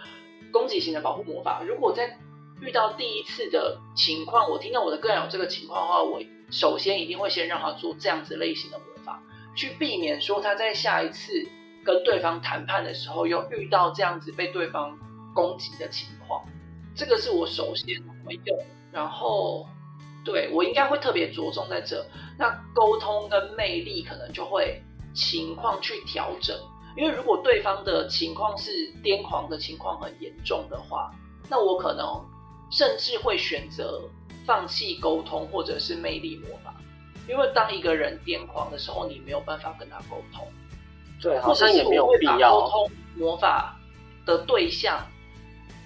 [0.53, 1.63] 攻击型的保护魔法。
[1.63, 2.19] 如果在
[2.61, 9.23] 遇到第一次的情况，我听到我的个人有这个情况的话，我首先一定会先让他做这样子类型的魔法，
[9.55, 11.33] 去避免说他在下一次
[11.85, 14.99] 跟对方谈判的时候又遇到这样子被对方
[15.35, 16.43] 攻击的情况。
[16.97, 18.59] 这个是我首先会用，
[18.91, 19.67] 然后
[20.25, 22.05] 对我应该会特别着重在这。
[22.37, 24.83] 那沟通跟魅力可能就会
[25.15, 26.59] 情况去调整，
[26.97, 28.71] 因为如果对方的情况是
[29.03, 31.13] 癫狂的情况很严重的话，
[31.49, 32.21] 那我可能。
[32.71, 34.03] 甚至会选择
[34.47, 36.75] 放弃沟通，或者是魅力魔法，
[37.29, 40.47] 因为当一个人癫狂的时候，你没有办法跟他沟通。
[41.21, 42.61] 对，好像也没有必要。
[42.61, 43.79] 沟通魔法
[44.27, 45.07] 的对象，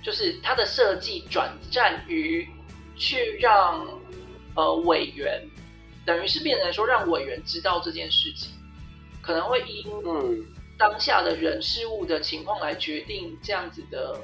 [0.03, 2.49] 就是他的设计转战于
[2.97, 3.87] 去让
[4.55, 5.41] 呃委员，
[6.05, 8.53] 等于是变成说让委员知道这件事情，
[9.23, 10.45] 可能会因嗯
[10.77, 14.21] 当下的人事物的情况来决定这样子的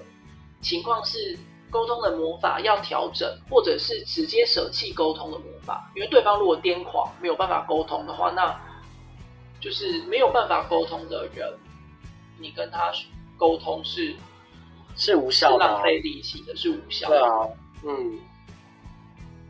[0.60, 1.38] 情况是。
[1.70, 8.58] 沟通的魔法要调整，或者是直接舍弃沟通的魔法，因为对方如果癫狂没有办法沟通的话，那
[9.60, 11.52] 就是没有办法沟通的人，
[12.38, 12.92] 你跟他
[13.36, 14.14] 沟通是
[14.96, 17.18] 是无效的，浪费力气的，是无效的。
[17.18, 17.48] 对啊，
[17.84, 18.18] 嗯。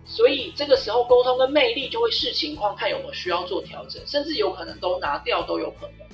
[0.05, 6.09] 所以这个时候沟通跟魅力就会视情况看有没有需要做调整，甚至有可能都拿掉都有可能。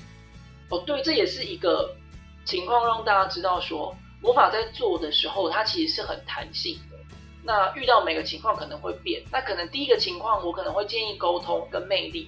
[0.69, 1.95] 哦，对，这也是一个
[2.43, 3.95] 情况，让大家知道说。
[4.25, 6.97] 魔法在做的时候，它其实是很弹性的。
[7.43, 9.21] 那遇到每个情况可能会变。
[9.31, 12.27] 那可能第一个情况，我可能会建议沟通跟魅力。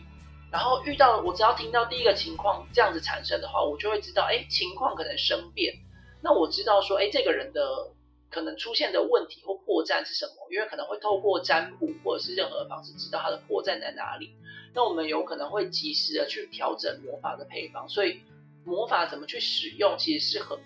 [0.51, 5.73] 然后遇到我只要听到第一个情况这样子产生的话，我就会知道，哎，情况可能生变。
[6.21, 7.89] 那我知道说，哎，这个人的
[8.29, 10.33] 可能出现的问题或破绽是什么？
[10.51, 14.35] 因为可能会透过占卜或者是任何方式知道他的破绽在哪里。
[14.75, 17.89] 那我们有可能会及时的去调整魔法的配方。
[17.89, 18.21] 所以。
[18.65, 20.59] 魔法怎么去使用，其实是很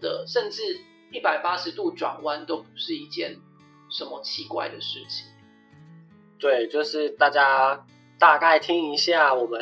[0.00, 0.80] 的，甚至
[1.10, 3.36] 一百八十度转弯都不是一件
[3.90, 5.26] 什么奇怪的事情。
[6.38, 7.86] 对，就是大家
[8.18, 9.60] 大概听一下我们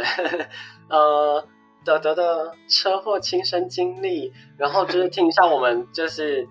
[0.89, 1.47] 呃
[1.85, 6.49] 德德的车祸亲身经历，然后就是听一下我们就是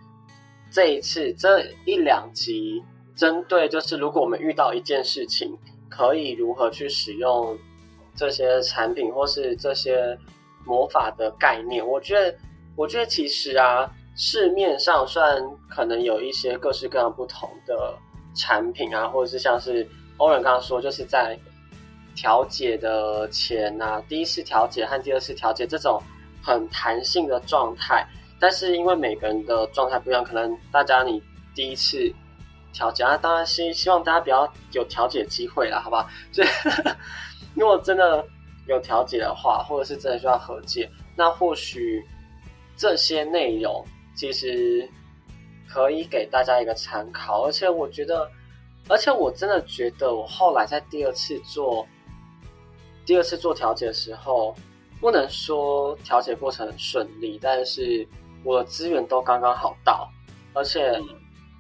[0.72, 2.84] 这一次这一两集，
[3.16, 5.58] 针对就是如果我们遇到一件事情，
[5.90, 7.58] 可以如何去使用
[8.16, 10.18] 这些产品或是这些。
[10.64, 12.38] 魔法的概念，我觉得，
[12.76, 17.94] 我觉得其实啊，市面上算可能有一些各式各样不同的
[18.34, 21.38] 产品啊，或者是像是欧仁刚刚说，就是在
[22.16, 26.02] 调解的前啊，第一次调解和第二次调解这种
[26.42, 28.08] 很弹性的状态，
[28.40, 31.22] 但是因为每个人的状态不一样，可能大家你
[31.54, 32.12] 第一次
[32.74, 36.10] 调解啊，当然希希望大家比较有调解机会啦，好吧？
[36.32, 36.48] 所 以
[37.54, 38.26] 如果真的。
[38.68, 42.02] 有调解的话，或者是真的需要和解，那或许
[42.82, 44.90] 这些内容其实
[45.70, 47.46] 可以给大家一个参考。
[47.46, 48.28] 而且我觉得，
[48.88, 51.88] 而且我真的觉得，我后来在第二次做
[53.06, 54.56] 第二次做调解的时候，
[55.00, 58.08] 不能说调解过程很顺利，但是
[58.44, 60.10] 我的资源都刚刚好到，
[60.56, 61.00] 而且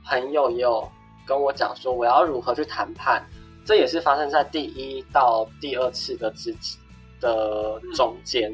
[0.04, 0.92] 朋友也有
[1.28, 3.24] 跟我讲说我要如何去谈判，
[3.64, 6.52] 这也是发生在第一到第二次的之
[7.20, 8.52] 的中间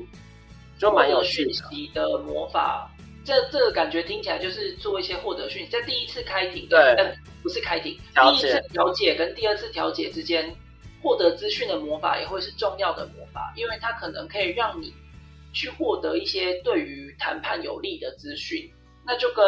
[0.79, 2.89] 就蛮有讯息的魔法，
[3.25, 10.55] 这这个感觉听起来就是做一些获得讯息，在第一次开庭，对，不是开庭，第一次调解跟第二次调解之间
[11.01, 14.93] 获得资讯的魔法也会是重要的魔法，因为它可能可以让你
[15.53, 18.71] 去获得一些对于谈判有利的资讯，
[19.05, 19.45] 那就跟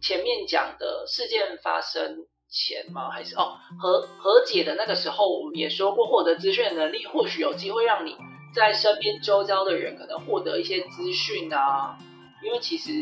[0.00, 2.26] 前面讲的事件发生。
[2.54, 3.08] 前吗？
[3.10, 8.14] 还是哦和和解的那个时候，我们也说过，获得资讯的能力或许有机会让你
[8.54, 11.98] 在身边周遭的人可能获得一些资讯啊。
[12.44, 12.92] 因为其实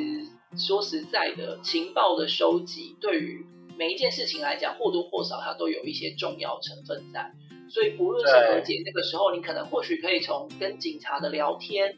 [0.56, 3.46] 说实在的，情报的收集对于
[3.78, 7.32] 每一件事情来讲，或多或少它都有一些重要成分在。
[7.68, 11.96] 所以不论是何解那个时候，你可能或许可以从跟警察的聊天，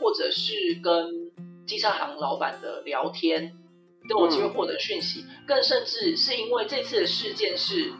[0.00, 1.30] 或者是跟
[1.66, 3.56] 机车行老板的聊天。
[4.08, 7.92] 都有机会获得讯息，更甚至是因为这次的事件是，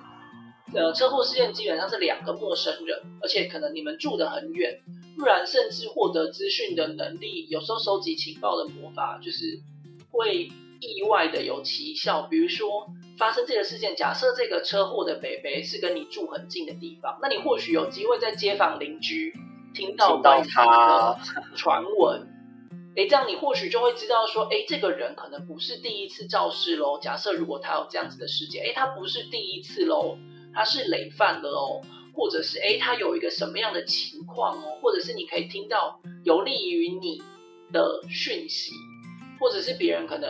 [0.74, 4.80] 呃，车祸事件基本上是两个陌生人，而且可能你们住得很远，
[5.18, 9.60] 不然甚至获得资讯的能力，有时候收集情报的魔法就是
[10.10, 10.50] 会
[10.80, 12.22] 意外的有奇效。
[12.22, 19.34] 比如说发生这个事件，假设这个车祸的北北是跟你住很近的地方，那你或许有机会在街坊邻居
[19.74, 21.18] 听到到他的
[21.54, 22.28] 传闻。
[22.94, 26.98] 哎，这样你或许就会知道说，哎，这个人可能不是第一次肇事喽。
[26.98, 30.18] 假设如果他有这样子的事件，哎，他不是第一次喽，
[30.54, 31.80] 他是累犯了哦，
[32.14, 37.22] 或者是哎，他有一个什么样的情况哦，或者是你可以听到有利于你
[37.72, 38.72] 的讯息，
[39.40, 40.28] 或者是别人可能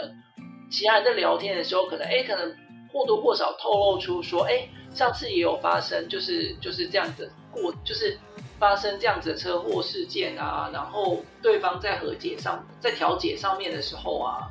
[0.71, 2.57] 其他人在聊天的时候，可能哎，可能
[2.93, 8.19] 或多或少透露出说，哎，上次也有发生，就是就是这样子过，就是
[8.59, 14.51] 发生这样子的车祸事件啊，然后对方在和解上，在调解上面的时候啊，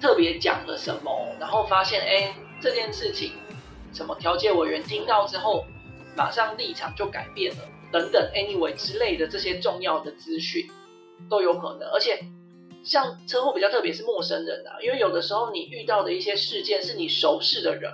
[0.00, 3.32] 特别讲了什么，然后发现，哎，这件事情，
[3.98, 5.66] 什么调解委员听到之后，
[6.16, 10.70] 马上立场就改变了，等等，anyway 之类的这些重要的资讯
[11.28, 12.24] 都有可能，而且。
[12.84, 17.92] 像车祸比较特别是陌生人啊，因为有的时候你遇到的一些事件是你熟识的人，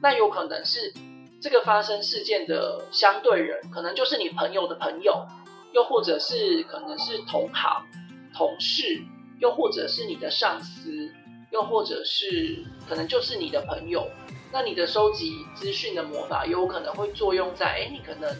[0.00, 0.94] 那有可能是
[1.40, 5.26] 这个发生事件的相对人，可能就是你朋友的朋友，
[5.74, 7.84] 又或者是可能是同行、
[8.32, 9.02] 同事，
[9.40, 11.10] 又或者是你的上司，
[11.50, 14.08] 又或者是可能就是你的朋友，
[14.52, 18.36] 那你的收集资讯的魔法有可能会作用在，哎，你可能。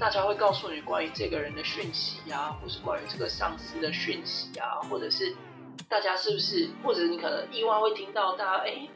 [0.00, 5.34] 大家会告诉你关于这个人的讯息呀，或是关于这个上司的讯息啊，或者是
[5.88, 8.88] 大家是不是，或者你可能意外会听到大家哎，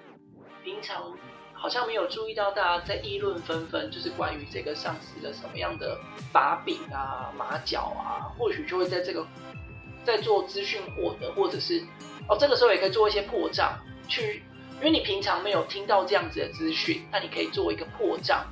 [0.62, 1.12] 平常
[1.53, 5.99] 好像没有注意到大家在议论纷纷，就是关于这个上司的什么样的
[6.32, 9.26] 把柄啊、马脚啊，或许就会在这个
[10.05, 11.82] 在做资讯获得，或者是
[12.28, 13.72] 哦，这个时候也可以做一些破绽，
[14.07, 14.45] 去，
[14.83, 18.45] 因为你平常没有听到这样子的资讯，那你可以做一个破障。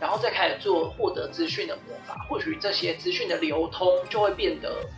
[0.00, 4.88] 然后再开始做获得资讯的魔法，或许这些资讯的流通就会变得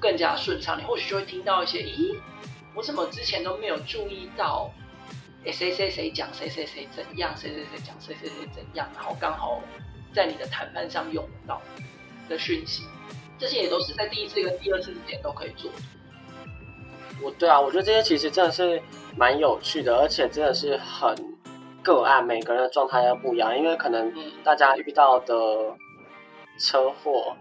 [0.00, 0.78] 更加顺畅。
[0.78, 2.16] 你或许就会听到一些，咦，
[2.72, 4.70] 我怎么之前都没有注意到？
[5.44, 9.60] 哎，谁谁谁讲谁谁谁怎样，谁谁谁讲谁谁谁怎样，然后刚好
[10.14, 11.60] 在你的谈判上用到
[12.28, 12.84] 的讯息，
[13.38, 15.70] 这些也都是在第一次跟第二次之间都可以做。
[17.22, 18.82] 我对啊，我觉得这些其实真的是
[19.16, 21.14] 蛮有趣的，而且真的是很。
[21.82, 24.10] 个案每个人的状态要不一样，因为可能
[24.42, 25.36] 大家遇到的
[26.58, 27.36] 车祸，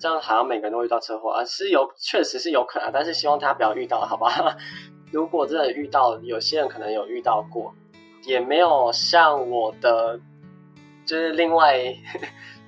[0.00, 4.56] 这样好像每个人都遇到车祸啊，是有确实是有可能，但是希望大家不要遇到，好吧？
[5.12, 7.74] 如果真的遇到，有些人可能有遇到过，
[8.24, 10.18] 也没有像我的
[11.04, 11.78] 就是另外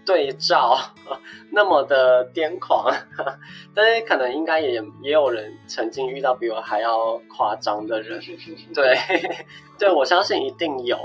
[0.04, 0.76] 对照
[1.50, 2.92] 那么的癫狂，
[3.74, 8.20] 但是可能应该也也有人曾经遇到比我还要夸张的人，
[8.74, 8.96] 对。
[9.76, 10.96] 对，我相信一定有。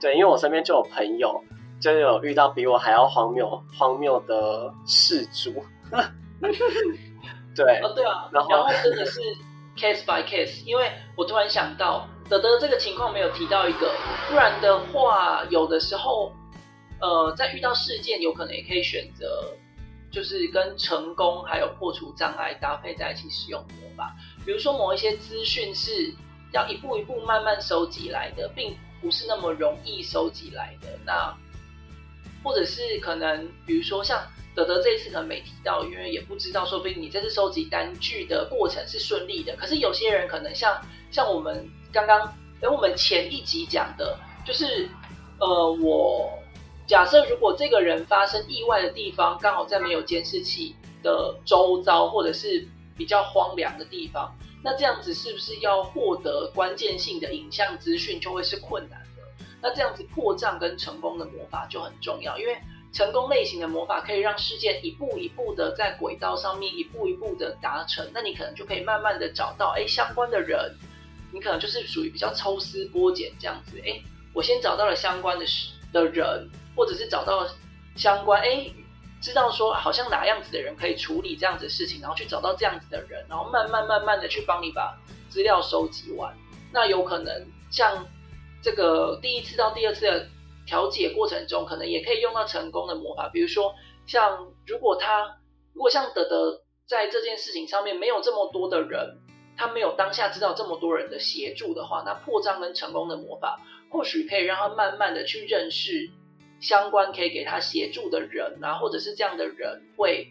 [0.00, 1.42] 对，因为我身边就有朋友，
[1.80, 5.52] 就有遇到比我还要荒谬、荒谬的事主。
[7.54, 9.20] 对，哦，对啊，然后真的是
[9.76, 10.64] case by case。
[10.64, 13.90] 因为我突然想到，德德这个情况没有提到一个，
[14.28, 16.32] 不然的话，有的时候，
[17.02, 19.52] 呃，在遇到事件，有可能也可以选择，
[20.10, 24.16] 就是跟成功还有破除障碍搭配在一起使用魔法。
[24.46, 26.14] 比如说，某一些资讯是。
[26.54, 30.98] 要一步一步慢慢收集来的，并不是那么容易收集来的。
[31.06, 31.34] 那
[32.44, 34.22] 或者是可能，比如说像
[34.54, 39.56] 德德这一次可能没提到，因为也不知道，说不定你这次收集单据的过程是顺利的。
[39.56, 40.78] 可是有些人可能像
[41.10, 42.20] 像我们刚刚，
[42.60, 44.86] 哎，我们前一集讲的，就是
[45.38, 46.38] 呃，我
[46.86, 52.66] 假设如果这个人发生意外的地方刚好在没有监视器的周遭，或者是
[52.96, 54.34] 比较荒凉的地方。
[54.64, 59.44] 那这样子是不是要获得关键性的影像资讯就会是困难的？
[59.60, 62.56] 那这样子破障跟成功的魔法就很重要，因为
[62.92, 70.72] 成功类型的魔法可以让事件一步一步的在轨道上面一步一步的达成，那你可能就可以慢慢的找到哎相关的人，
[71.32, 74.00] 你可能就是属于比较抽丝剥茧这样子，哎，
[74.32, 75.46] 我先找到了相关的
[75.92, 77.46] 的人，或者是找到
[77.96, 78.72] 相关哎。
[79.20, 84.98] 知道说好像哪样子的人可以处理这样子的事情，然后去找到这样子的人，然后慢慢慢慢的去帮你把
[85.28, 86.36] 资料收集完。
[86.72, 88.04] 那有可能像
[88.60, 90.26] 这个第一次到第二次的
[90.66, 93.30] 调解过程中，可能也可以用到成功的魔法。
[93.32, 93.72] 比如说，
[94.08, 95.38] 像如果他
[95.72, 99.20] 如果像德德在这件事情上面没有这么多的人，
[99.56, 106.10] 他没有当下知道这么多人的协助的话，那破绽跟成功的魔法或许可以让他慢慢的去认识。
[106.62, 110.28] 相关可以给他协助的人啊，或者是这样的人会，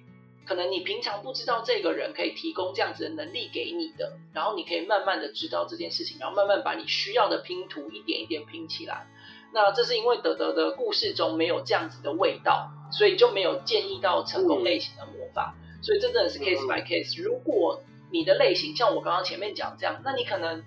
[0.48, 9.06] 可能你平常不知道这个人可以提供这样子的能力给你的，然后你可以慢慢的知道这件事情，然后慢慢把你需要的拼图一点一点拼起来。
[9.54, 17.22] 那这是因为德德的故事中没有这样子的味道，所以就没有建议到成功类型的魔法，所以真正的是 case by case。
[17.22, 20.64] 如果你的类型像我刚刚前面讲这样，那你可能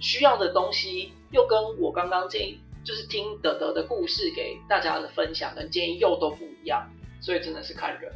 [0.00, 2.58] 需要的东西又跟我刚刚建议。
[2.84, 6.88] 就是听德德的故事给大家的分享跟建议又都不一样，
[7.20, 8.12] 所以真的是看人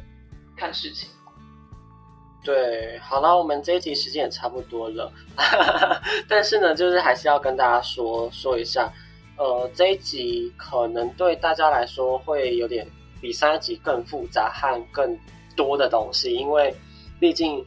[0.55, 1.09] 看事情。
[2.43, 5.11] 对，好了，我们这一集时间也差不多了，
[6.29, 8.91] 但是呢，就是还是要跟大家说说一下，
[9.37, 12.87] 呃，这一集可能对大家来说会有点
[13.19, 15.17] 比上一集更复杂和更
[15.55, 16.73] 多的东西，因为
[17.19, 17.65] 毕竟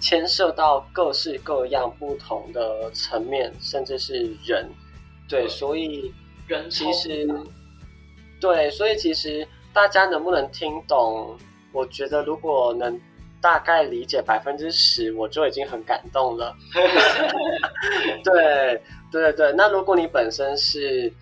[0.00, 4.68] 牵涉到各式各样不同的层面，甚至是人。
[5.26, 6.12] 对，所以
[6.48, 7.28] 人其实
[8.40, 11.36] 对，所以其实大家能不能听懂？
[11.72, 12.98] 我觉得如果能
[13.40, 16.56] 大概理解百分之十，我就已经很感动了。
[18.24, 18.80] 对
[19.12, 21.12] 对对，那如果你本身是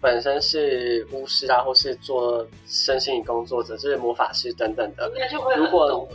[0.00, 5.10] 本身是巫师啊，或是做身心灵工作者，就是魔法师等等的，
[5.56, 6.08] 如果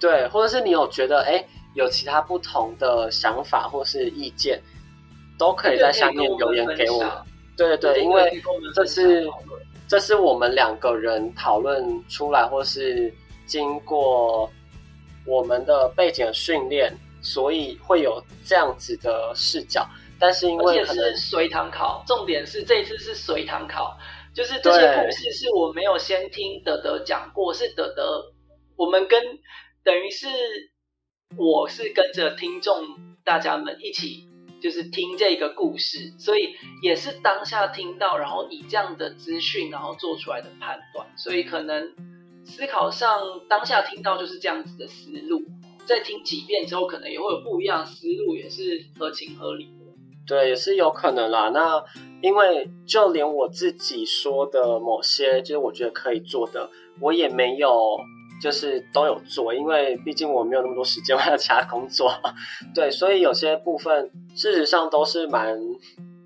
[0.00, 1.44] 对，或者是你有觉得哎
[1.74, 4.60] 有其他不同的想法或是意见，
[5.38, 7.26] 都可以在下面留言给我。
[7.68, 8.42] 对对对，因为
[8.74, 9.28] 这是
[9.86, 13.12] 这是我们两个人讨论出来，或是
[13.44, 14.50] 经过
[15.26, 16.90] 我们的背景训练，
[17.20, 19.86] 所以会有这样子的视角。
[20.18, 23.94] 但是因为可能随堂考，重点是这次是随堂考，
[24.34, 28.24] 就是这些故事是我没有先听德德讲过，是德德
[28.76, 29.22] 我们跟
[29.84, 30.28] 等于是
[31.36, 32.74] 我是跟着听众
[33.22, 34.29] 大家们一起。
[34.60, 41.94] 就是听这个故事，所以也是当下听到，然后以这样的资讯，然后做出来的判断，所以可能
[42.44, 45.42] 思考上当下听到就是这样子的思路，
[45.86, 49.70] 在听几遍之后，可能也会有不一样思路，也是合情合理的。
[50.26, 51.48] 对，也是有可能啦。
[51.48, 51.82] 那
[52.22, 57.98] 因为就连我自己说的某些，就是我觉得可以做的，我也没有。
[58.40, 62.10] 就是都有做，因为毕竟我没有那么多时间，我有其他工作，
[62.74, 65.58] 对，所以有些部分事实上都是蛮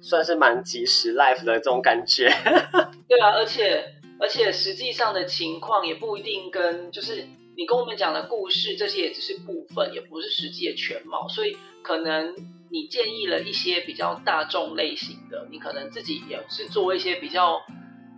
[0.01, 2.29] 算是蛮及时 life 的这种感觉。
[3.09, 3.85] 对啊，而且
[4.21, 12.35] 而且实际上的情况也不一定跟就是你跟我们讲的故事这些也只是部分，也不是实际的全貌，所以可能
[12.71, 17.61] 你建议了一些比较大众类型的，你可能自己也是做一些比较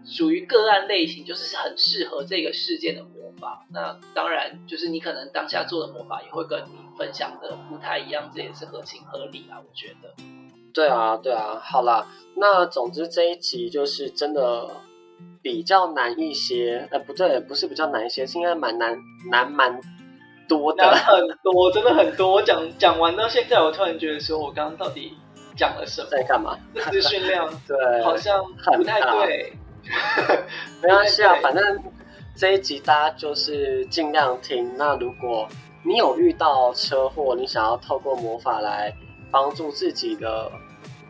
[0.06, 3.26] 属于个案类型，就是很适合这个事件的魔。
[3.38, 10.08] 法那当然就是你可能当下做的魔法也会跟你分享的不太一样，这也是合情合理啊，我觉得。
[10.72, 14.70] 对啊，对啊，好啦，那总之这一集就是真的
[15.42, 18.96] 比较难一些，呃，不对，不是比较难一些，是应该蛮难
[19.30, 19.78] 难蛮
[20.48, 22.32] 多的，很多，真的很多。
[22.32, 25.12] 我讲讲完到现在，我突然觉得说我刚刚到底
[25.54, 26.58] 讲了什么，在干嘛？
[26.90, 28.42] 资讯量 对，好像
[28.78, 29.52] 不太对。
[30.82, 31.82] 没关系啊，反正。
[32.38, 34.76] 这一集大家就是尽量听。
[34.76, 35.48] 那如果
[35.82, 38.92] 你有遇到车祸，你想要透过魔法来
[39.30, 40.52] 帮助自己的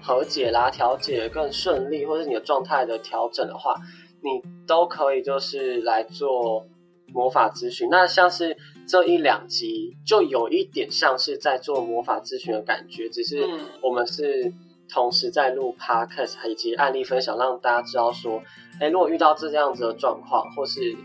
[0.00, 3.74] 和解啦、调解更顺利，或者你的状态的调整的话，
[4.22, 6.64] 你都可以就是来做
[7.08, 7.88] 魔法咨询。
[7.90, 8.56] 那像是
[8.86, 13.44] 这一两集，就有一点像是在做魔法咨询的感觉，只是
[13.82, 14.52] 我们是
[14.88, 18.42] 同时在录 podcast 以及案例分享，让大家知道说，
[18.80, 20.96] 哎，如果遇到这样子的状况，或是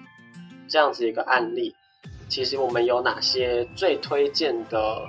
[0.68, 1.76] 这样子一个案例，
[2.30, 5.02] 其实我们有哪些最推荐的、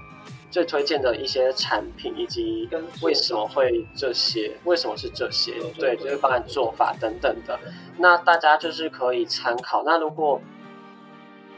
[0.50, 2.68] 最推荐的一些产品，以及
[3.00, 4.50] 为什么会这些？
[4.64, 5.52] 为什么是这些？
[5.78, 7.58] 对，就是方案做法等等的。
[7.98, 9.82] 那大家就是可以参考。
[9.84, 10.40] 那如果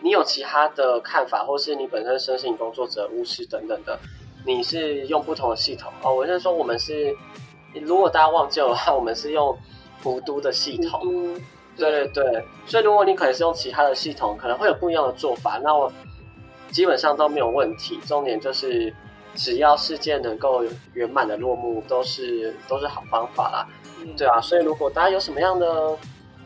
[0.02, 3.98] 你有其他的看法，或是你本身身心工作者、巫师等等的，
[4.45, 6.14] 你是用不同的系统哦。
[6.14, 7.14] 我是说，我们是，
[7.82, 9.57] 如果大家忘记的话，我们是用
[10.01, 11.01] 福都的系统。
[11.76, 15.92] 对对对，所以如果你可能是用其他的系统，可能会有不一样的做法，那我
[16.70, 17.99] 基本上都没有问题。
[18.07, 18.95] 重点就是
[19.34, 23.66] 只要事件能够圆满的落幕，都是都是好方法啦。
[24.16, 25.99] 对啊，所以如果大家有什么样的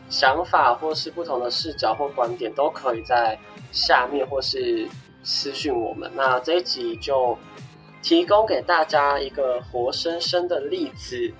[0.09, 3.37] 想法，或是不同的视角或观点，都可以在
[3.71, 4.87] 下面或是
[5.21, 6.09] 私讯我们。
[6.15, 7.37] 那这一集就
[8.01, 11.33] 提供给大家一个活生生的例子。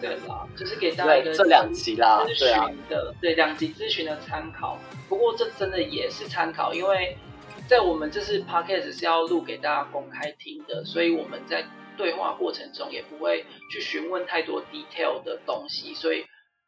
[0.00, 4.76] 对啦， 就是给大家一个这两集啦，咨询的对两集咨询的参考。
[5.08, 7.16] 不过这真的也是参考，因为
[7.68, 11.64] 在我们这次 podcast 是要录给大家公开听的，所以我们在
[11.96, 16.24] 对话过程中也不会去询问太多 detail 的东西，所以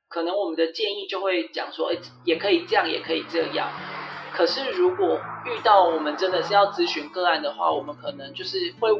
[0.09, 3.69] 可能我们的建议就会讲说，哎，也可以这样，也可以这样。
[4.33, 8.93] 可是如果遇到我们真的是要咨询个案的话，我们可能就是会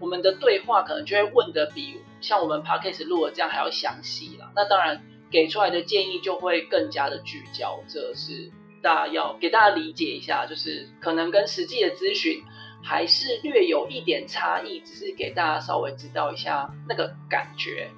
[0.00, 2.00] 我们的对话可能就会问的比。
[2.20, 8.50] 像我们 podcast 录的这样还要详细啦，那当然给出来的建议就会更加的聚焦，这是
[8.82, 12.42] 大家要给大家理解一下，就是可能跟实际的咨询
[12.82, 17.88] 还是略有一点差异，只是给大家稍微知道一下那个感觉。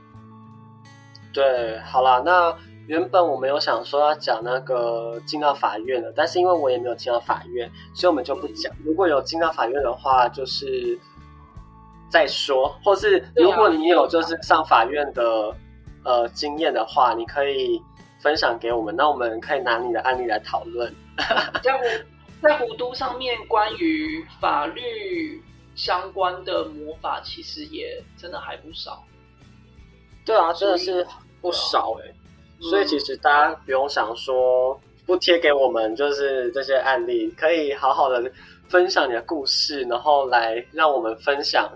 [1.33, 2.55] 对，好啦，那
[2.87, 8.71] 原本我们有想说要讲那个进到法院的，但是因为我也没有进到法院，所以我们就不讲。
[8.85, 11.01] 如果有进到法院的话，就是。
[12.11, 15.55] 再说，或是如果你有就是上法院的
[16.05, 17.81] 呃经验的话，你可以
[18.21, 20.93] 分享给我们，那我们可以拿你的案例来讨论。
[21.63, 21.85] 在湖
[22.43, 25.43] 在湖都上面，关于法律
[25.75, 29.05] 相关的魔法，其实也真的还不少。
[30.27, 31.07] 对啊，真的是
[31.41, 32.13] 不少哎。
[32.61, 38.31] 所以其实大家不用想说不贴给我们，就是这些案例，可以好好的
[38.69, 41.71] 分享你的故事，然后来让我们分享，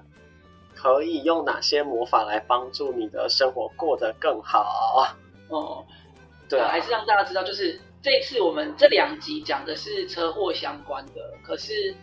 [0.84, 5.16] 可以用哪些魔法来帮助你的生活过得更好。
[5.48, 5.82] 哦，
[6.46, 11.94] 对啊，还是让大家知道，就是这次我们这两集讲的是车祸相关的，可是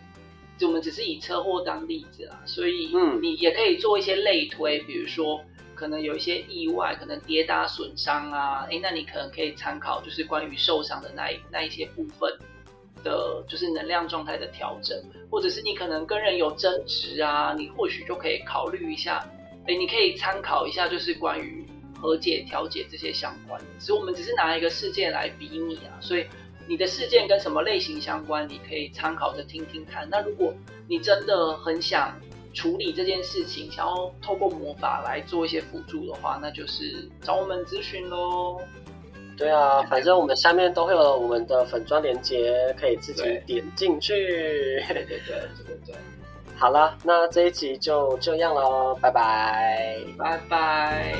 [0.62, 5.40] 我们只是以车祸当例子啦，所以嗯，你也可以做一些类推，比如说。
[5.74, 12.30] 可能有一些意外，可能跌打损伤啊，哎，那你可能可以参考，就是关于受伤的那一那一些部分
[13.02, 14.96] 的，就是能量状态的调整，
[15.30, 19.24] 或者是你可能跟人有争执啊，你或许就可以考虑一下，
[19.66, 21.66] 哎，你可以参考一下，就是关于
[22.00, 23.66] 和解、调解这些相关的。
[23.78, 26.26] 其实我们只是拿一个事件来比拟啊，所以
[26.66, 30.08] 你的事件跟什么类型相关，你可以参考着听听看。
[30.10, 30.54] 那如果
[30.88, 32.14] 你真的很想，
[32.54, 38.60] 处理这件事情，想要透过魔法来做一些辅助的话，那就是找我们咨询喽。
[39.42, 44.14] 对啊，反正我们下面都会有我们的粉砖连接，可以自己点进去。
[44.88, 45.94] 对对对对对对。
[46.56, 51.12] 好了，那这一集就这样了，拜拜，拜拜。